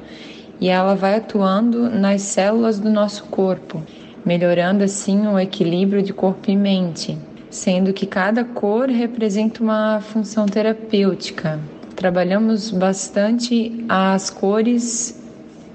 e 0.59 0.69
ela 0.69 0.93
vai 0.93 1.15
atuando 1.15 1.89
nas 1.89 2.21
células 2.21 2.79
do 2.79 2.91
nosso 2.91 3.23
corpo, 3.23 3.81
melhorando 4.23 4.83
assim 4.83 5.25
o 5.25 5.39
equilíbrio 5.39 6.03
de 6.03 6.13
corpo 6.13 6.51
e 6.51 6.55
mente 6.55 7.17
sendo 7.51 7.91
que 7.91 8.07
cada 8.07 8.43
cor 8.45 8.89
representa 8.89 9.61
uma 9.61 9.99
função 10.01 10.45
terapêutica. 10.45 11.59
Trabalhamos 11.95 12.71
bastante 12.71 13.85
as 13.87 14.29
cores 14.29 15.21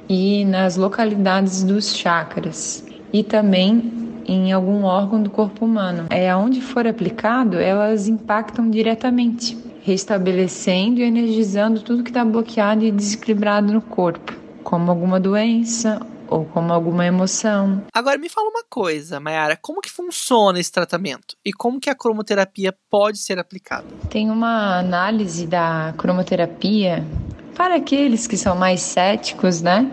e 0.08 0.44
nas 0.46 0.76
localidades 0.76 1.62
dos 1.62 1.94
chakras 1.94 2.84
e 3.12 3.22
também 3.22 3.92
em 4.26 4.52
algum 4.52 4.82
órgão 4.82 5.22
do 5.22 5.30
corpo 5.30 5.64
humano. 5.64 6.06
É 6.10 6.28
aonde 6.28 6.60
for 6.60 6.86
aplicado, 6.86 7.58
elas 7.58 8.08
impactam 8.08 8.68
diretamente, 8.68 9.56
restabelecendo 9.82 11.00
e 11.00 11.04
energizando 11.04 11.80
tudo 11.80 12.02
que 12.02 12.10
está 12.10 12.24
bloqueado 12.24 12.84
e 12.84 12.90
desequilibrado 12.90 13.72
no 13.72 13.82
corpo, 13.82 14.32
como 14.64 14.90
alguma 14.90 15.20
doença 15.20 16.00
ou 16.28 16.44
como 16.44 16.72
alguma 16.72 17.06
emoção. 17.06 17.82
Agora 17.92 18.18
me 18.18 18.28
fala 18.28 18.48
uma 18.48 18.64
coisa, 18.68 19.20
Mayara, 19.20 19.56
como 19.60 19.80
que 19.80 19.90
funciona 19.90 20.58
esse 20.58 20.70
tratamento 20.70 21.36
e 21.44 21.52
como 21.52 21.80
que 21.80 21.90
a 21.90 21.94
cromoterapia 21.94 22.74
pode 22.90 23.18
ser 23.18 23.38
aplicada? 23.38 23.86
Tem 24.10 24.30
uma 24.30 24.78
análise 24.78 25.46
da 25.46 25.94
cromoterapia 25.96 27.04
para 27.54 27.76
aqueles 27.76 28.26
que 28.26 28.36
são 28.36 28.56
mais 28.56 28.80
céticos, 28.80 29.62
né? 29.62 29.90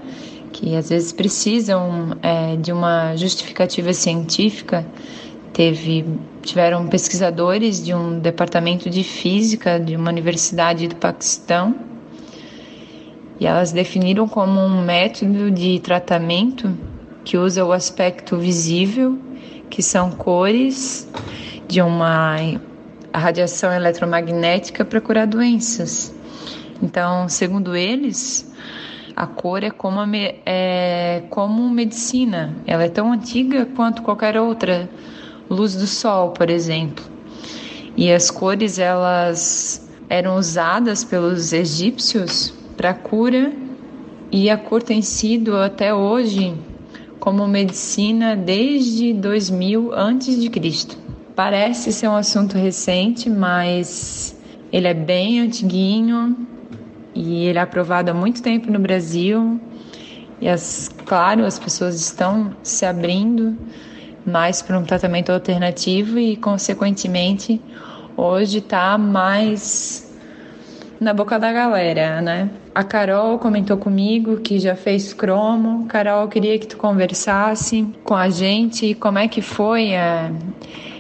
Que 0.52 0.76
às 0.76 0.90
vezes 0.90 1.12
precisam 1.12 2.18
é, 2.22 2.56
de 2.58 2.72
uma 2.72 3.16
justificativa 3.16 3.94
científica. 3.94 4.86
Teve, 5.52 6.06
tiveram 6.42 6.88
pesquisadores 6.88 7.84
de 7.84 7.94
um 7.94 8.20
departamento 8.20 8.90
de 8.90 9.04
física 9.04 9.80
de 9.80 9.96
uma 9.96 10.10
universidade 10.10 10.88
do 10.88 10.96
Paquistão 10.96 11.93
e 13.40 13.46
elas 13.46 13.72
definiram 13.72 14.28
como 14.28 14.60
um 14.60 14.84
método 14.84 15.50
de 15.50 15.80
tratamento 15.80 16.76
que 17.24 17.38
usa 17.38 17.66
o 17.66 17.72
aspecto 17.72 18.38
visível, 18.38 19.18
que 19.70 19.82
são 19.82 20.12
cores 20.12 21.10
de 21.68 21.82
uma 21.82 22.38
radiação 23.14 23.72
eletromagnética 23.72 24.84
para 24.84 25.02
curar 25.02 25.28
doenças. 25.28 26.14
Então, 26.82 27.30
segundo 27.30 27.76
eles, 27.76 28.52
a 29.16 29.26
cor 29.26 29.64
é 29.64 29.72
como, 29.72 30.00
a, 30.00 30.08
é 30.46 31.24
como 31.30 31.70
medicina. 31.70 32.56
Ela 32.68 32.86
é 32.86 32.90
tão 32.90 33.12
antiga 33.12 33.66
quanto 33.76 34.02
qualquer 34.02 34.38
outra. 34.38 34.90
Luz 35.50 35.76
do 35.76 35.88
sol, 35.88 36.32
por 36.32 36.50
exemplo. 36.50 37.04
E 37.96 38.12
as 38.12 38.32
cores 38.32 38.80
elas 38.80 39.88
eram 40.10 40.38
usadas 40.38 41.04
pelos 41.04 41.54
egípcios 41.54 42.54
para 42.76 42.94
cura 42.94 43.52
e 44.32 44.50
a 44.50 44.58
cor 44.58 44.82
tem 44.82 45.02
sido 45.02 45.56
até 45.58 45.94
hoje 45.94 46.56
como 47.20 47.48
medicina 47.48 48.36
desde 48.36 49.14
2000 49.14 49.94
antes 49.94 50.42
de 50.42 50.50
Cristo. 50.50 50.98
Parece 51.36 51.94
ser 51.94 52.08
um 52.08 52.16
assunto 52.16 52.58
recente, 52.58 53.30
mas 53.30 54.36
ele 54.72 54.88
é 54.88 54.94
bem 54.94 55.40
antiguinho 55.40 56.36
e 57.14 57.46
ele 57.46 57.58
é 57.58 57.62
aprovado 57.62 58.12
há 58.12 58.14
muito 58.14 58.42
tempo 58.42 58.72
no 58.72 58.80
Brasil. 58.80 59.60
E 60.42 60.50
as, 60.50 60.90
claro, 61.06 61.46
as 61.46 61.58
pessoas 61.58 61.96
estão 61.96 62.56
se 62.62 62.86
abrindo 62.86 63.58
mais 64.26 64.62
para 64.62 64.78
um 64.78 64.84
tratamento 64.84 65.32
alternativo 65.32 66.20
e, 66.20 66.36
consequentemente, 66.36 67.62
hoje 68.18 68.58
está 68.58 68.98
mais 68.98 70.03
na 71.04 71.14
boca 71.14 71.38
da 71.38 71.52
galera, 71.52 72.22
né? 72.22 72.50
A 72.74 72.84
Carol 72.84 73.38
comentou 73.38 73.78
comigo 73.78 74.38
que 74.38 74.58
já 74.58 74.76
fez 74.76 75.14
cromo. 75.14 75.86
Carol, 75.88 76.28
queria 76.28 76.58
que 76.58 76.66
tu 76.66 76.78
conversasse 76.78 77.86
com 78.04 78.16
a 78.16 78.30
gente 78.30 78.96
como 78.96 79.20
é 79.20 79.28
que 79.28 79.42
foi 79.42 79.96
a, 79.96 80.32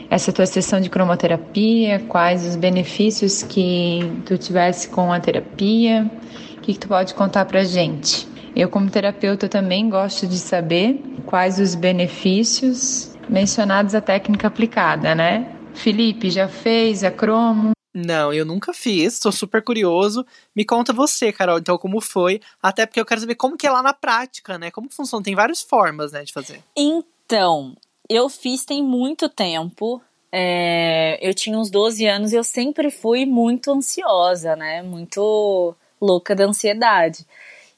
essa 0.09 0.31
tua 0.31 0.45
sessão 0.45 0.79
de 0.79 0.89
cromoterapia, 0.89 1.99
quais 2.07 2.45
os 2.45 2.55
benefícios 2.55 3.41
que 3.41 3.99
tu 4.25 4.37
tivesse 4.37 4.89
com 4.89 5.11
a 5.11 5.19
terapia, 5.19 6.09
o 6.57 6.61
que, 6.61 6.73
que 6.73 6.79
tu 6.79 6.87
pode 6.87 7.13
contar 7.13 7.45
pra 7.45 7.63
gente. 7.63 8.27
Eu, 8.55 8.69
como 8.69 8.89
terapeuta, 8.89 9.49
também 9.49 9.89
gosto 9.89 10.27
de 10.27 10.37
saber 10.37 11.01
quais 11.25 11.59
os 11.59 11.73
benefícios 11.73 13.17
mencionados 13.27 13.95
à 13.95 14.01
técnica 14.01 14.47
aplicada, 14.47 15.15
né? 15.15 15.47
Felipe, 15.73 16.29
já 16.29 16.47
fez 16.47 17.03
a 17.03 17.09
cromo? 17.09 17.72
Não, 17.93 18.33
eu 18.33 18.43
nunca 18.43 18.73
fiz, 18.73 19.19
tô 19.19 19.31
super 19.31 19.61
curioso. 19.63 20.25
Me 20.55 20.65
conta 20.65 20.91
você, 20.91 21.31
Carol, 21.31 21.59
então 21.59 21.77
como 21.77 22.01
foi? 22.01 22.41
Até 22.61 22.85
porque 22.87 22.99
eu 22.99 23.05
quero 23.05 23.21
saber 23.21 23.35
como 23.35 23.55
que 23.55 23.67
é 23.67 23.71
lá 23.71 23.83
na 23.83 23.93
prática, 23.93 24.57
né? 24.57 24.71
Como 24.71 24.89
funciona? 24.89 25.23
Tem 25.23 25.35
várias 25.35 25.61
formas, 25.61 26.11
né, 26.11 26.23
de 26.23 26.33
fazer. 26.33 26.63
Então, 26.75 27.75
eu 28.09 28.27
fiz 28.29 28.65
tem 28.65 28.81
muito 28.83 29.29
tempo. 29.29 30.01
É, 30.31 31.19
eu 31.21 31.33
tinha 31.35 31.55
uns 31.55 31.69
12 31.69 32.07
anos 32.07 32.33
e 32.33 32.35
eu 32.35 32.43
sempre 32.43 32.89
fui 32.89 33.25
muito 33.25 33.71
ansiosa, 33.71 34.55
né? 34.55 34.81
Muito 34.81 35.75
louca 36.01 36.35
da 36.35 36.45
ansiedade. 36.45 37.25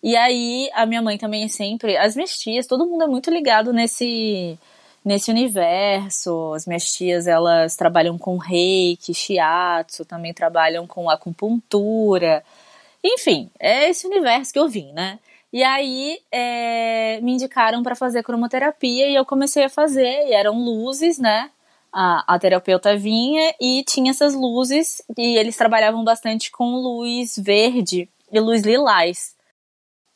E 0.01 0.15
aí, 0.15 0.69
a 0.73 0.85
minha 0.85 1.01
mãe 1.01 1.17
também 1.17 1.43
é 1.43 1.47
sempre. 1.49 1.97
As 1.97 2.15
minhas 2.15 2.37
tias, 2.37 2.67
todo 2.67 2.85
mundo 2.85 3.03
é 3.03 3.07
muito 3.07 3.29
ligado 3.29 3.73
nesse 3.73 4.57
nesse 5.05 5.29
universo. 5.29 6.53
As 6.53 6.65
minhas 6.65 6.91
tias, 6.91 7.27
elas 7.27 7.75
trabalham 7.75 8.17
com 8.17 8.37
reiki, 8.37 9.13
shiatsu, 9.13 10.03
também 10.03 10.33
trabalham 10.33 10.87
com 10.87 11.09
acupuntura. 11.09 12.43
Enfim, 13.03 13.51
é 13.59 13.89
esse 13.89 14.07
universo 14.07 14.51
que 14.51 14.59
eu 14.59 14.67
vim, 14.67 14.91
né? 14.91 15.19
E 15.53 15.63
aí 15.63 16.19
é, 16.31 17.21
me 17.21 17.33
indicaram 17.33 17.83
para 17.83 17.95
fazer 17.95 18.23
cromoterapia 18.23 19.07
e 19.07 19.15
eu 19.15 19.23
comecei 19.23 19.63
a 19.63 19.69
fazer, 19.69 20.27
e 20.27 20.33
eram 20.33 20.59
luzes, 20.59 21.19
né? 21.19 21.51
A, 21.93 22.35
a 22.35 22.39
terapeuta 22.39 22.97
vinha 22.97 23.53
e 23.61 23.83
tinha 23.83 24.11
essas 24.11 24.33
luzes, 24.35 25.01
e 25.17 25.37
eles 25.37 25.55
trabalhavam 25.55 26.03
bastante 26.03 26.51
com 26.51 26.75
luz 26.75 27.37
verde 27.37 28.09
e 28.31 28.39
luz 28.39 28.63
lilás. 28.63 29.35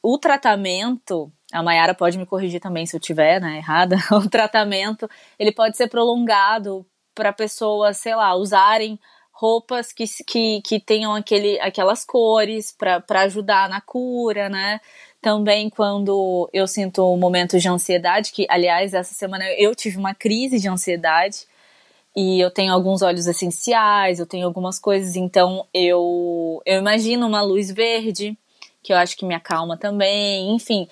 O 0.03 0.17
tratamento 0.17 1.31
a 1.51 1.63
Mayara 1.63 1.95
pode 1.95 2.17
me 2.17 2.25
corrigir 2.25 2.59
também 2.59 2.85
se 2.85 2.95
eu 2.95 2.99
tiver, 2.99 3.41
né, 3.41 3.57
errada. 3.57 3.97
O 4.11 4.29
tratamento, 4.29 5.09
ele 5.37 5.51
pode 5.51 5.75
ser 5.77 5.87
prolongado 5.87 6.85
para 7.15 7.33
pessoas, 7.33 7.97
sei 7.97 8.15
lá, 8.15 8.35
usarem 8.35 8.99
roupas 9.31 9.93
que, 9.93 10.03
que, 10.27 10.61
que 10.61 10.79
tenham 10.79 11.15
aquele, 11.15 11.59
aquelas 11.61 12.05
cores 12.05 12.75
para 12.77 13.21
ajudar 13.21 13.69
na 13.69 13.79
cura, 13.81 14.49
né? 14.49 14.81
Também 15.21 15.69
quando 15.69 16.49
eu 16.53 16.67
sinto 16.67 17.15
momentos 17.17 17.61
de 17.61 17.69
ansiedade, 17.69 18.31
que 18.31 18.45
aliás, 18.49 18.93
essa 18.93 19.13
semana 19.13 19.45
eu 19.57 19.73
tive 19.73 19.97
uma 19.97 20.13
crise 20.13 20.59
de 20.59 20.67
ansiedade 20.67 21.45
e 22.15 22.39
eu 22.39 22.51
tenho 22.51 22.73
alguns 22.73 23.01
óleos 23.01 23.27
essenciais, 23.27 24.19
eu 24.19 24.25
tenho 24.25 24.45
algumas 24.45 24.77
coisas, 24.77 25.15
então 25.15 25.65
eu, 25.73 26.61
eu 26.65 26.79
imagino 26.79 27.25
uma 27.27 27.41
luz 27.41 27.71
verde, 27.71 28.37
que 28.83 28.91
eu 28.93 28.97
acho 28.97 29.15
que 29.17 29.25
me 29.25 29.35
acalma 29.35 29.77
também, 29.77 30.53
enfim 30.53 30.87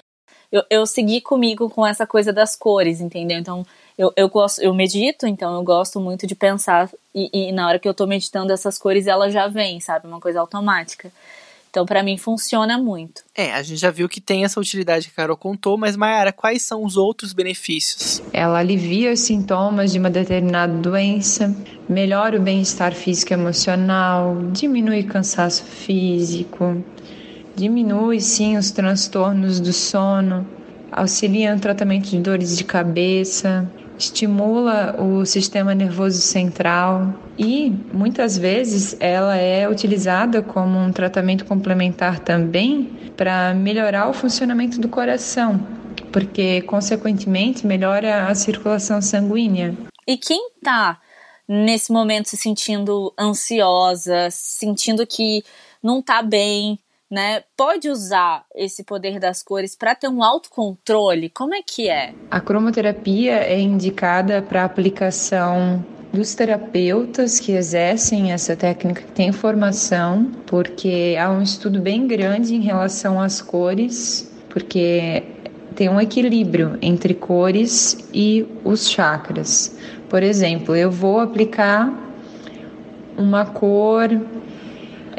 eu, 0.51 0.63
eu 0.69 0.85
segui 0.85 1.21
comigo 1.21 1.69
com 1.69 1.85
essa 1.85 2.05
coisa 2.05 2.31
das 2.31 2.55
cores, 2.55 3.01
entendeu? 3.01 3.37
Então, 3.37 3.65
eu, 3.97 4.13
eu 4.15 4.29
gosto, 4.29 4.61
eu 4.61 4.73
medito, 4.73 5.25
então 5.25 5.55
eu 5.55 5.63
gosto 5.63 5.99
muito 5.99 6.27
de 6.27 6.35
pensar 6.35 6.89
e, 7.13 7.49
e 7.49 7.51
na 7.51 7.67
hora 7.67 7.79
que 7.79 7.87
eu 7.87 7.93
tô 7.93 8.05
meditando 8.05 8.53
essas 8.53 8.77
cores, 8.77 9.07
elas 9.07 9.33
já 9.33 9.47
vêm, 9.47 9.79
sabe? 9.79 10.07
Uma 10.07 10.19
coisa 10.19 10.39
automática. 10.39 11.11
Então, 11.69 11.85
para 11.85 12.01
mim, 12.01 12.17
funciona 12.17 12.77
muito. 12.77 13.23
É, 13.35 13.53
a 13.53 13.61
gente 13.61 13.79
já 13.79 13.91
viu 13.91 14.07
que 14.07 14.21
tem 14.21 14.43
essa 14.43 14.59
utilidade 14.59 15.07
que 15.07 15.13
a 15.13 15.15
Carol 15.15 15.37
contou, 15.37 15.77
mas, 15.77 15.95
Mayara, 15.95 16.31
quais 16.31 16.63
são 16.63 16.83
os 16.83 16.97
outros 16.97 17.33
benefícios? 17.33 18.21
Ela 18.33 18.59
alivia 18.59 19.11
os 19.11 19.19
sintomas 19.19 19.91
de 19.91 19.99
uma 19.99 20.09
determinada 20.09 20.73
doença, 20.73 21.55
melhora 21.87 22.37
o 22.37 22.41
bem-estar 22.41 22.95
físico 22.95 23.33
e 23.33 23.35
emocional, 23.35 24.35
diminui 24.51 25.03
cansaço 25.03 25.65
físico, 25.65 26.83
Diminui 27.57 28.21
sim 28.21 28.55
os 28.55 28.69
transtornos 28.69 29.59
do 29.59 29.73
sono, 29.73 30.47
auxilia 30.91 31.55
no 31.55 31.59
tratamento 31.59 32.07
de 32.07 32.19
dores 32.19 32.55
de 32.55 32.63
cabeça, 32.63 33.67
estimula 33.97 34.95
o 35.01 35.25
sistema 35.25 35.73
nervoso 35.73 36.21
central 36.21 37.15
e 37.35 37.71
muitas 37.91 38.37
vezes 38.37 38.95
ela 38.99 39.35
é 39.35 39.67
utilizada 39.67 40.43
como 40.43 40.77
um 40.77 40.91
tratamento 40.91 41.45
complementar 41.45 42.19
também 42.19 43.11
para 43.17 43.55
melhorar 43.55 44.07
o 44.07 44.13
funcionamento 44.13 44.79
do 44.79 44.87
coração, 44.87 45.59
porque 46.13 46.61
consequentemente 46.61 47.65
melhora 47.65 48.27
a 48.27 48.35
circulação 48.35 49.01
sanguínea. 49.01 49.75
E 50.07 50.15
quem 50.15 50.51
está 50.57 51.01
nesse 51.47 51.91
momento 51.91 52.29
se 52.29 52.37
sentindo 52.37 53.11
ansiosa, 53.19 54.27
sentindo 54.29 55.07
que 55.07 55.43
não 55.81 56.03
tá 56.03 56.21
bem, 56.21 56.77
né? 57.09 57.43
Pode 57.55 57.89
usar 57.89 58.43
esse 58.55 58.83
poder 58.83 59.19
das 59.19 59.41
cores 59.41 59.75
para 59.75 59.95
ter 59.95 60.07
um 60.07 60.23
autocontrole? 60.23 61.29
Como 61.29 61.55
é 61.55 61.61
que 61.61 61.89
é? 61.89 62.13
A 62.29 62.39
cromoterapia 62.39 63.35
é 63.35 63.59
indicada 63.59 64.41
para 64.41 64.63
aplicação 64.63 65.83
dos 66.11 66.33
terapeutas 66.33 67.39
que 67.39 67.51
exercem 67.51 68.31
essa 68.31 68.55
técnica, 68.55 69.01
que 69.01 69.11
têm 69.11 69.31
formação, 69.31 70.31
porque 70.45 71.15
há 71.19 71.29
um 71.29 71.41
estudo 71.41 71.79
bem 71.79 72.07
grande 72.07 72.55
em 72.55 72.61
relação 72.61 73.21
às 73.21 73.41
cores, 73.41 74.31
porque 74.49 75.23
tem 75.75 75.89
um 75.89 76.01
equilíbrio 76.01 76.77
entre 76.81 77.13
cores 77.13 78.09
e 78.13 78.47
os 78.63 78.89
chakras. 78.89 79.77
Por 80.09 80.23
exemplo, 80.23 80.75
eu 80.75 80.89
vou 80.89 81.19
aplicar 81.19 81.93
uma 83.17 83.45
cor 83.45 84.09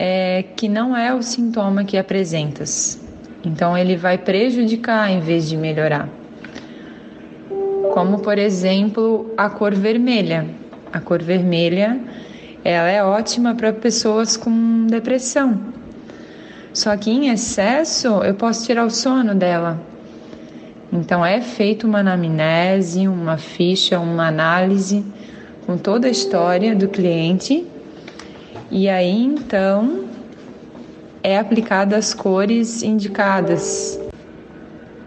é, 0.01 0.45
que 0.55 0.69
não 0.69 0.97
é 0.97 1.13
o 1.13 1.21
sintoma 1.21 1.83
que 1.83 1.99
apresentas. 1.99 3.01
Então, 3.45 3.77
ele 3.77 3.97
vai 3.97 4.17
prejudicar 4.17 5.11
em 5.11 5.19
vez 5.19 5.49
de 5.49 5.57
melhorar. 5.57 6.09
Como, 7.93 8.21
por 8.21 8.39
exemplo, 8.39 9.35
a 9.37 9.51
cor 9.51 9.75
vermelha. 9.75 10.47
A 10.93 11.01
cor 11.01 11.21
vermelha 11.21 12.01
ela 12.65 12.89
é 12.89 13.03
ótima 13.03 13.55
para 13.55 13.73
pessoas 13.73 14.37
com 14.37 14.87
depressão. 14.87 15.61
Só 16.73 16.97
que 16.97 17.11
em 17.11 17.31
excesso 17.31 18.09
eu 18.23 18.35
posso 18.35 18.67
tirar 18.67 18.85
o 18.85 18.91
sono 18.91 19.35
dela. 19.35 19.81
Então 20.93 21.25
é 21.25 21.41
feita 21.41 21.87
uma 21.87 22.01
anamnese, 22.01 23.09
uma 23.09 23.37
ficha, 23.37 23.99
uma 23.99 24.29
análise 24.29 25.05
com 25.67 25.77
toda 25.77 26.07
a 26.07 26.11
história 26.11 26.75
do 26.75 26.89
cliente 26.89 27.67
e 28.71 28.89
aí 28.89 29.23
então 29.23 30.05
é 31.23 31.39
aplicada 31.39 31.97
as 31.97 32.13
cores 32.13 32.83
indicadas. 32.83 33.99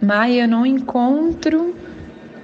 Mas 0.02 0.36
eu 0.36 0.48
não 0.48 0.66
encontro 0.66 1.76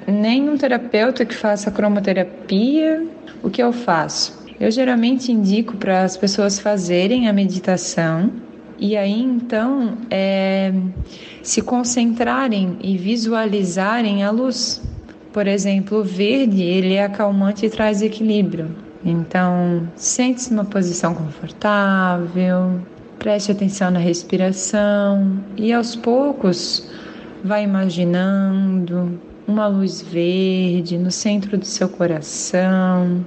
nenhum 0.08 0.58
terapeuta 0.58 1.26
que 1.26 1.36
faça 1.36 1.72
cromoterapia. 1.72 3.06
O 3.44 3.50
que 3.50 3.62
eu 3.62 3.74
faço? 3.74 4.46
Eu 4.60 4.72
geralmente 4.72 5.32
indico 5.32 5.76
para 5.78 6.04
as 6.04 6.16
pessoas 6.16 6.60
fazerem 6.60 7.28
a 7.28 7.34
meditação 7.34 8.32
e 8.80 8.96
aí 8.96 9.22
então 9.22 9.98
é, 10.10 10.72
se 11.42 11.62
concentrarem 11.62 12.78
e 12.82 12.98
visualizarem 12.98 14.24
a 14.24 14.32
luz. 14.32 14.82
Por 15.34 15.48
exemplo, 15.48 16.00
o 16.00 16.04
verde 16.04 16.64
ele 16.64 16.94
é 16.94 17.04
acalmante 17.04 17.66
e 17.66 17.70
traz 17.70 18.02
equilíbrio. 18.02 18.87
Então, 19.06 19.88
sente-se 19.96 20.54
numa 20.54 20.66
posição 20.66 21.14
confortável, 21.14 22.82
preste 23.20 23.52
atenção 23.52 23.92
na 23.92 24.00
respiração 24.00 25.40
e 25.56 25.72
aos 25.72 25.96
poucos 25.96 26.90
vá 27.44 27.62
imaginando 27.62 29.20
uma 29.48 29.68
luz 29.68 30.02
verde 30.02 30.98
no 30.98 31.12
centro 31.12 31.58
do 31.58 31.66
seu 31.66 31.88
coração. 31.88 33.26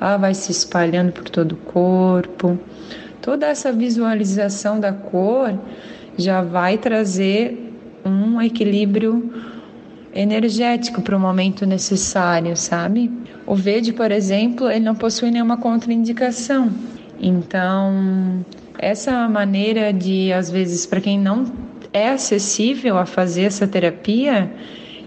Ela 0.00 0.16
vai 0.16 0.34
se 0.34 0.52
espalhando 0.52 1.12
por 1.12 1.28
todo 1.28 1.52
o 1.52 1.56
corpo. 1.56 2.58
Toda 3.20 3.46
essa 3.46 3.72
visualização 3.72 4.78
da 4.78 4.92
cor 4.92 5.58
já 6.16 6.42
vai 6.42 6.78
trazer 6.78 7.74
um 8.04 8.40
equilíbrio 8.40 9.32
energético 10.14 11.02
para 11.02 11.16
o 11.16 11.20
momento 11.20 11.66
necessário, 11.66 12.56
sabe? 12.56 13.10
O 13.46 13.54
verde, 13.54 13.92
por 13.92 14.10
exemplo, 14.10 14.70
ele 14.70 14.84
não 14.84 14.94
possui 14.94 15.30
nenhuma 15.30 15.56
contraindicação. 15.56 16.70
Então, 17.20 18.44
essa 18.78 19.28
maneira 19.28 19.92
de, 19.92 20.32
às 20.32 20.50
vezes, 20.50 20.86
para 20.86 21.00
quem 21.00 21.18
não 21.18 21.44
é 21.92 22.10
acessível 22.10 22.96
a 22.96 23.04
fazer 23.04 23.42
essa 23.42 23.66
terapia, 23.66 24.50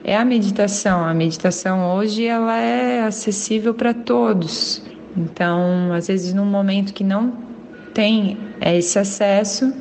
é 0.04 0.18
a 0.18 0.26
meditação. 0.26 1.06
A 1.06 1.14
meditação 1.14 1.96
hoje 1.96 2.26
ela 2.26 2.60
é 2.60 3.04
acessível 3.04 3.74
para 3.74 3.94
todos. 3.94 4.84
Então, 5.16 5.94
às 5.94 6.08
vezes, 6.08 6.34
num 6.34 6.46
momento 6.46 6.94
que 6.94 7.04
não 7.04 7.34
tem 7.94 8.38
esse 8.60 9.00
acesso, 9.00 9.74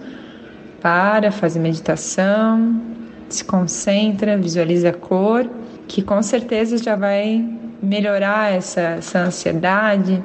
para, 0.81 1.31
fazer 1.31 1.61
meditação, 1.61 2.81
se 3.29 3.45
concentra, 3.45 4.37
visualiza 4.37 4.91
a 4.91 4.93
cor, 4.93 5.49
que 5.87 6.03
com 6.03 6.23
certeza 6.23 6.77
já 6.77 6.97
vai 6.97 7.45
melhorar 7.83 8.53
essa, 8.53 8.81
essa 8.81 9.19
ansiedade, 9.21 10.23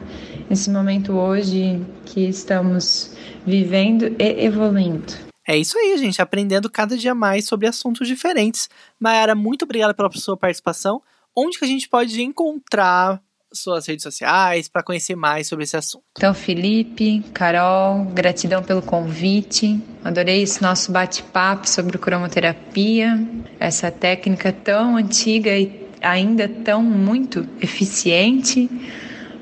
nesse 0.49 0.69
momento 0.69 1.13
hoje 1.13 1.81
que 2.05 2.21
estamos 2.27 3.15
vivendo 3.45 4.15
e 4.19 4.45
evoluindo. 4.45 5.13
É 5.47 5.57
isso 5.57 5.77
aí, 5.77 5.97
gente, 5.97 6.21
aprendendo 6.21 6.69
cada 6.69 6.97
dia 6.97 7.15
mais 7.15 7.45
sobre 7.45 7.67
assuntos 7.67 8.07
diferentes. 8.07 8.69
Mayara, 8.99 9.33
muito 9.33 9.63
obrigada 9.63 9.93
pela 9.93 10.11
sua 10.11 10.35
participação. 10.35 11.01
Onde 11.35 11.57
que 11.57 11.65
a 11.65 11.67
gente 11.67 11.87
pode 11.87 12.21
encontrar 12.21 13.21
suas 13.53 13.85
redes 13.87 14.03
sociais 14.03 14.67
para 14.67 14.83
conhecer 14.83 15.15
mais 15.15 15.47
sobre 15.47 15.63
esse 15.63 15.77
assunto. 15.77 16.03
Então, 16.17 16.33
Felipe, 16.33 17.23
Carol, 17.33 18.05
gratidão 18.05 18.61
pelo 18.61 18.81
convite. 18.81 19.81
Adorei 20.03 20.41
esse 20.41 20.61
nosso 20.61 20.91
bate-papo 20.91 21.67
sobre 21.67 21.97
cromoterapia, 21.97 23.17
essa 23.59 23.89
técnica 23.89 24.51
tão 24.51 24.97
antiga 24.97 25.57
e 25.57 25.86
ainda 26.01 26.47
tão 26.47 26.81
muito 26.81 27.47
eficiente 27.61 28.69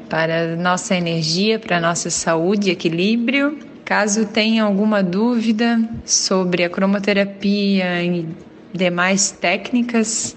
para 0.09 0.55
nossa 0.55 0.95
energia, 0.95 1.59
para 1.59 1.79
nossa 1.79 2.09
saúde 2.09 2.69
e 2.69 2.73
equilíbrio. 2.73 3.57
Caso 3.83 4.25
tenha 4.25 4.63
alguma 4.63 5.03
dúvida 5.03 5.79
sobre 6.03 6.63
a 6.63 6.69
cromoterapia 6.69 8.03
e 8.03 8.27
demais 8.73 9.31
técnicas 9.31 10.35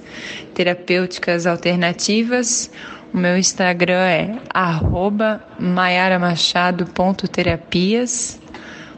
terapêuticas 0.54 1.46
alternativas, 1.46 2.70
o 3.12 3.16
meu 3.16 3.36
Instagram 3.38 3.94
é 3.94 4.38
maiaramachado.terapias. 5.58 8.38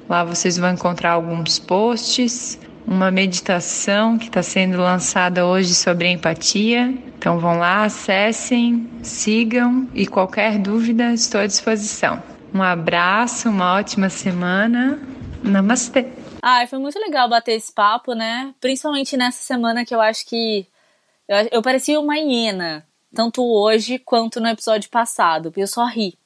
Lá 0.09 0.25
vocês 0.25 0.59
vão 0.59 0.73
encontrar 0.73 1.13
alguns 1.13 1.61
posts, 1.61 2.59
uma 2.91 3.09
meditação 3.09 4.19
que 4.19 4.27
está 4.27 4.43
sendo 4.43 4.79
lançada 4.79 5.47
hoje 5.47 5.77
sobre 5.77 6.09
empatia. 6.09 6.93
Então 7.17 7.39
vão 7.39 7.57
lá, 7.57 7.85
acessem, 7.85 8.91
sigam 9.01 9.89
e 9.95 10.09
qualquer 10.09 10.59
dúvida 10.59 11.13
estou 11.13 11.41
à 11.41 11.47
disposição. 11.47 12.21
Um 12.53 12.61
abraço, 12.61 13.49
uma 13.49 13.77
ótima 13.77 14.09
semana. 14.09 15.01
Namastê. 15.41 16.09
Ah, 16.43 16.67
foi 16.67 16.81
muito 16.81 16.99
legal 16.99 17.29
bater 17.29 17.53
esse 17.53 17.73
papo, 17.73 18.13
né? 18.13 18.53
Principalmente 18.61 19.17
nessa 19.17 19.43
semana 19.43 19.85
que 19.85 19.95
eu 19.95 20.01
acho 20.01 20.27
que 20.27 20.67
eu, 21.29 21.37
eu 21.53 21.63
parecia 21.63 22.01
uma 22.01 22.19
hiena 22.19 22.85
tanto 23.15 23.45
hoje 23.45 24.01
quanto 24.01 24.41
no 24.41 24.49
episódio 24.49 24.91
passado. 24.91 25.53
Eu 25.57 25.67
só 25.69 25.85
ri. 25.85 26.19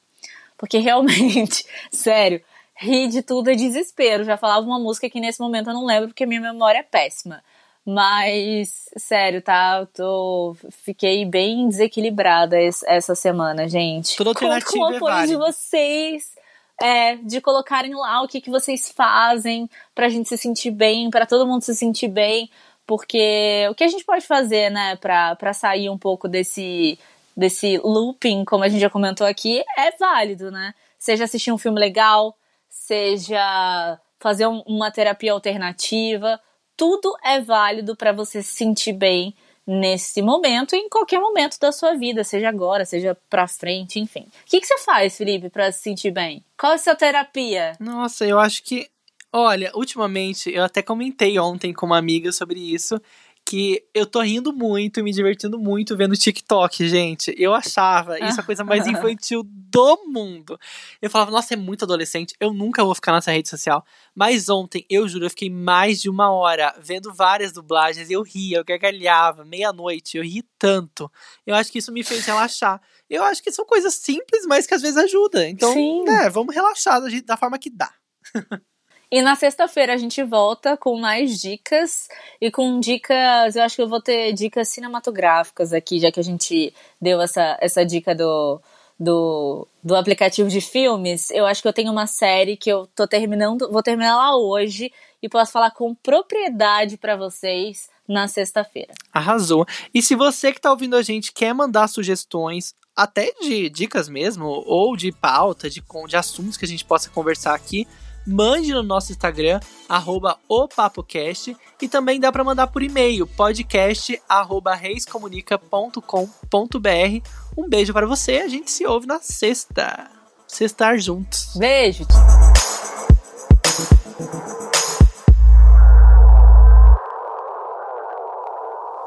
Porque 0.57 0.79
realmente, 0.79 1.63
sério, 1.91 2.41
ri 2.77 3.07
de 3.07 3.21
tudo 3.21 3.49
é 3.49 3.55
desespero. 3.55 4.23
Já 4.23 4.37
falava 4.37 4.65
uma 4.65 4.79
música 4.79 5.09
que 5.09 5.19
nesse 5.19 5.39
momento 5.39 5.69
eu 5.69 5.73
não 5.73 5.85
lembro 5.85 6.09
porque 6.09 6.25
minha 6.25 6.41
memória 6.41 6.79
é 6.79 6.83
péssima. 6.83 7.41
Mas, 7.85 8.89
sério, 8.97 9.43
tá? 9.43 9.77
Eu 9.79 9.85
tô, 9.85 10.57
fiquei 10.83 11.23
bem 11.23 11.69
desequilibrada 11.69 12.57
essa 12.59 13.13
semana, 13.13 13.69
gente. 13.69 14.17
Tudo 14.17 14.33
Conto 14.33 14.65
com 14.65 14.79
o 14.79 14.91
é 14.91 14.97
apoio 14.97 15.27
de 15.27 15.35
vocês. 15.35 16.33
É, 16.81 17.15
de 17.15 17.39
colocarem 17.39 17.95
lá 17.95 18.21
o 18.21 18.27
que, 18.27 18.41
que 18.41 18.49
vocês 18.49 18.91
fazem 18.91 19.69
pra 19.93 20.09
gente 20.09 20.27
se 20.27 20.37
sentir 20.37 20.71
bem, 20.71 21.09
para 21.09 21.25
todo 21.25 21.47
mundo 21.47 21.61
se 21.61 21.73
sentir 21.73 22.09
bem. 22.09 22.49
Porque 22.85 23.65
o 23.69 23.75
que 23.75 23.83
a 23.83 23.87
gente 23.87 24.03
pode 24.03 24.25
fazer, 24.25 24.69
né, 24.69 24.95
para 24.97 25.53
sair 25.53 25.89
um 25.89 25.97
pouco 25.97 26.27
desse, 26.27 26.99
desse 27.37 27.77
looping, 27.77 28.43
como 28.45 28.63
a 28.63 28.67
gente 28.67 28.81
já 28.81 28.89
comentou 28.89 29.25
aqui, 29.25 29.63
é 29.77 29.91
válido, 29.91 30.51
né? 30.51 30.73
Seja 30.99 31.23
assistir 31.23 31.51
um 31.51 31.57
filme 31.57 31.79
legal, 31.79 32.35
seja 32.75 33.99
fazer 34.19 34.45
um, 34.47 34.61
uma 34.67 34.91
terapia 34.91 35.31
alternativa, 35.31 36.39
tudo 36.75 37.15
é 37.23 37.39
válido 37.39 37.95
para 37.95 38.11
você 38.11 38.43
se 38.43 38.53
sentir 38.53 38.93
bem 38.93 39.33
nesse 39.65 40.21
momento 40.21 40.75
e 40.75 40.79
em 40.79 40.89
qualquer 40.89 41.19
momento 41.19 41.57
da 41.59 41.71
sua 41.71 41.95
vida, 41.95 42.23
seja 42.23 42.49
agora, 42.49 42.85
seja 42.85 43.17
pra 43.29 43.47
frente, 43.47 43.99
enfim. 43.99 44.27
O 44.27 44.45
que, 44.45 44.59
que 44.59 44.67
você 44.67 44.77
faz, 44.79 45.17
Felipe, 45.17 45.49
para 45.49 45.71
se 45.71 45.81
sentir 45.81 46.11
bem? 46.11 46.43
Qual 46.59 46.73
é 46.73 46.75
a 46.75 46.77
sua 46.77 46.95
terapia? 46.95 47.71
Nossa, 47.79 48.25
eu 48.25 48.37
acho 48.37 48.61
que 48.61 48.89
Olha, 49.37 49.69
ultimamente, 49.75 50.49
eu 50.49 50.63
até 50.63 50.81
comentei 50.81 51.37
ontem 51.37 51.73
com 51.73 51.85
uma 51.85 51.97
amiga 51.97 52.31
sobre 52.31 52.57
isso, 52.57 52.97
que 53.45 53.85
eu 53.93 54.07
tô 54.07 54.21
rindo 54.21 54.51
muito 54.51 54.99
e 54.99 55.03
me 55.03 55.11
divertindo 55.11 55.59
muito 55.59 55.95
vendo 55.95 56.17
TikTok, 56.17 56.89
gente. 56.89 57.33
Eu 57.37 57.53
achava 57.53 58.17
isso 58.19 58.39
a 58.39 58.43
coisa 58.43 58.63
mais 58.63 58.87
infantil 58.87 59.43
do 59.45 60.05
mundo. 60.07 60.59
Eu 60.99 61.11
falava, 61.11 61.29
nossa, 61.29 61.53
é 61.53 61.57
muito 61.57 61.85
adolescente, 61.85 62.33
eu 62.39 62.51
nunca 62.51 62.83
vou 62.83 62.95
ficar 62.95 63.11
nessa 63.11 63.31
rede 63.31 63.47
social. 63.47 63.85
Mas 64.15 64.49
ontem, 64.49 64.83
eu 64.89 65.07
juro, 65.07 65.25
eu 65.25 65.29
fiquei 65.29 65.49
mais 65.49 66.01
de 66.01 66.09
uma 66.09 66.31
hora 66.31 66.73
vendo 66.81 67.13
várias 67.13 67.51
dublagens 67.51 68.09
eu 68.09 68.23
ria, 68.23 68.57
eu 68.57 68.65
gargalhava, 68.65 69.45
meia-noite, 69.45 70.17
eu 70.17 70.23
ri 70.23 70.41
tanto. 70.57 71.11
Eu 71.45 71.53
acho 71.53 71.71
que 71.71 71.77
isso 71.77 71.91
me 71.91 72.03
fez 72.03 72.25
relaxar. 72.25 72.81
Eu 73.07 73.23
acho 73.23 73.43
que 73.43 73.51
são 73.51 73.65
coisas 73.65 73.93
simples, 73.93 74.45
mas 74.47 74.65
que 74.65 74.73
às 74.73 74.81
vezes 74.81 74.97
ajudam. 74.97 75.43
Então, 75.43 75.71
Sim. 75.71 76.03
né, 76.03 76.29
vamos 76.31 76.55
relaxar 76.55 76.99
da, 76.99 77.07
da 77.23 77.37
forma 77.37 77.59
que 77.59 77.69
dá. 77.69 77.93
E 79.11 79.21
na 79.21 79.35
sexta-feira 79.35 79.93
a 79.93 79.97
gente 79.97 80.23
volta 80.23 80.75
com 80.75 80.97
mais 80.97 81.39
dicas 81.39 82.07
e 82.41 82.49
com 82.49 82.79
dicas, 82.79 83.55
eu 83.55 83.63
acho 83.63 83.75
que 83.75 83.81
eu 83.81 83.89
vou 83.89 84.01
ter 84.01 84.33
dicas 84.33 84.69
cinematográficas 84.69 85.73
aqui, 85.73 85.99
já 85.99 86.11
que 86.11 86.19
a 86.19 86.23
gente 86.23 86.73
deu 86.99 87.21
essa, 87.21 87.57
essa 87.61 87.85
dica 87.85 88.15
do, 88.15 88.59
do, 88.99 89.67
do 89.83 89.95
aplicativo 89.95 90.49
de 90.49 90.61
filmes. 90.61 91.29
Eu 91.31 91.45
acho 91.45 91.61
que 91.61 91.67
eu 91.67 91.73
tenho 91.73 91.91
uma 91.91 92.07
série 92.07 92.57
que 92.57 92.69
eu 92.69 92.87
tô 92.95 93.07
terminando, 93.07 93.71
vou 93.71 93.83
terminar 93.83 94.15
lá 94.17 94.35
hoje 94.35 94.91
e 95.21 95.29
posso 95.29 95.51
falar 95.51 95.71
com 95.71 95.93
propriedade 95.95 96.97
para 96.97 97.15
vocês 97.15 97.89
na 98.07 98.27
sexta-feira. 98.27 98.93
Arrasou. 99.11 99.65
E 99.93 100.01
se 100.01 100.15
você 100.15 100.53
que 100.53 100.61
tá 100.61 100.71
ouvindo 100.71 100.95
a 100.95 101.01
gente 101.01 101.31
quer 101.33 101.53
mandar 101.53 101.87
sugestões, 101.87 102.73
até 102.95 103.33
de 103.41 103.69
dicas 103.69 104.07
mesmo, 104.07 104.45
ou 104.45 104.95
de 104.95 105.11
pauta, 105.11 105.69
de, 105.69 105.83
de 106.07 106.15
assuntos 106.15 106.57
que 106.57 106.65
a 106.65 106.67
gente 106.67 106.85
possa 106.85 107.09
conversar 107.09 107.53
aqui, 107.53 107.87
mande 108.25 108.73
no 108.73 108.83
nosso 108.83 109.11
Instagram, 109.11 109.59
arroba 109.87 110.37
opapocast, 110.47 111.55
e 111.81 111.87
também 111.87 112.19
dá 112.19 112.31
para 112.31 112.43
mandar 112.43 112.67
por 112.67 112.83
e-mail, 112.83 113.27
podcast 113.27 114.21
arroba 114.27 114.75
reiscomunica.com.br. 114.75 117.29
Um 117.57 117.69
beijo 117.69 117.93
para 117.93 118.07
você, 118.07 118.37
a 118.37 118.47
gente 118.47 118.71
se 118.71 118.85
ouve 118.85 119.07
na 119.07 119.19
sexta. 119.19 120.09
Sextar 120.47 120.99
juntos. 120.99 121.53
Beijo! 121.55 122.05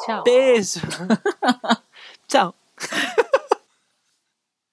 Tchau. 0.04 0.22
Beijo! 0.24 0.80
Tchau! 2.28 2.54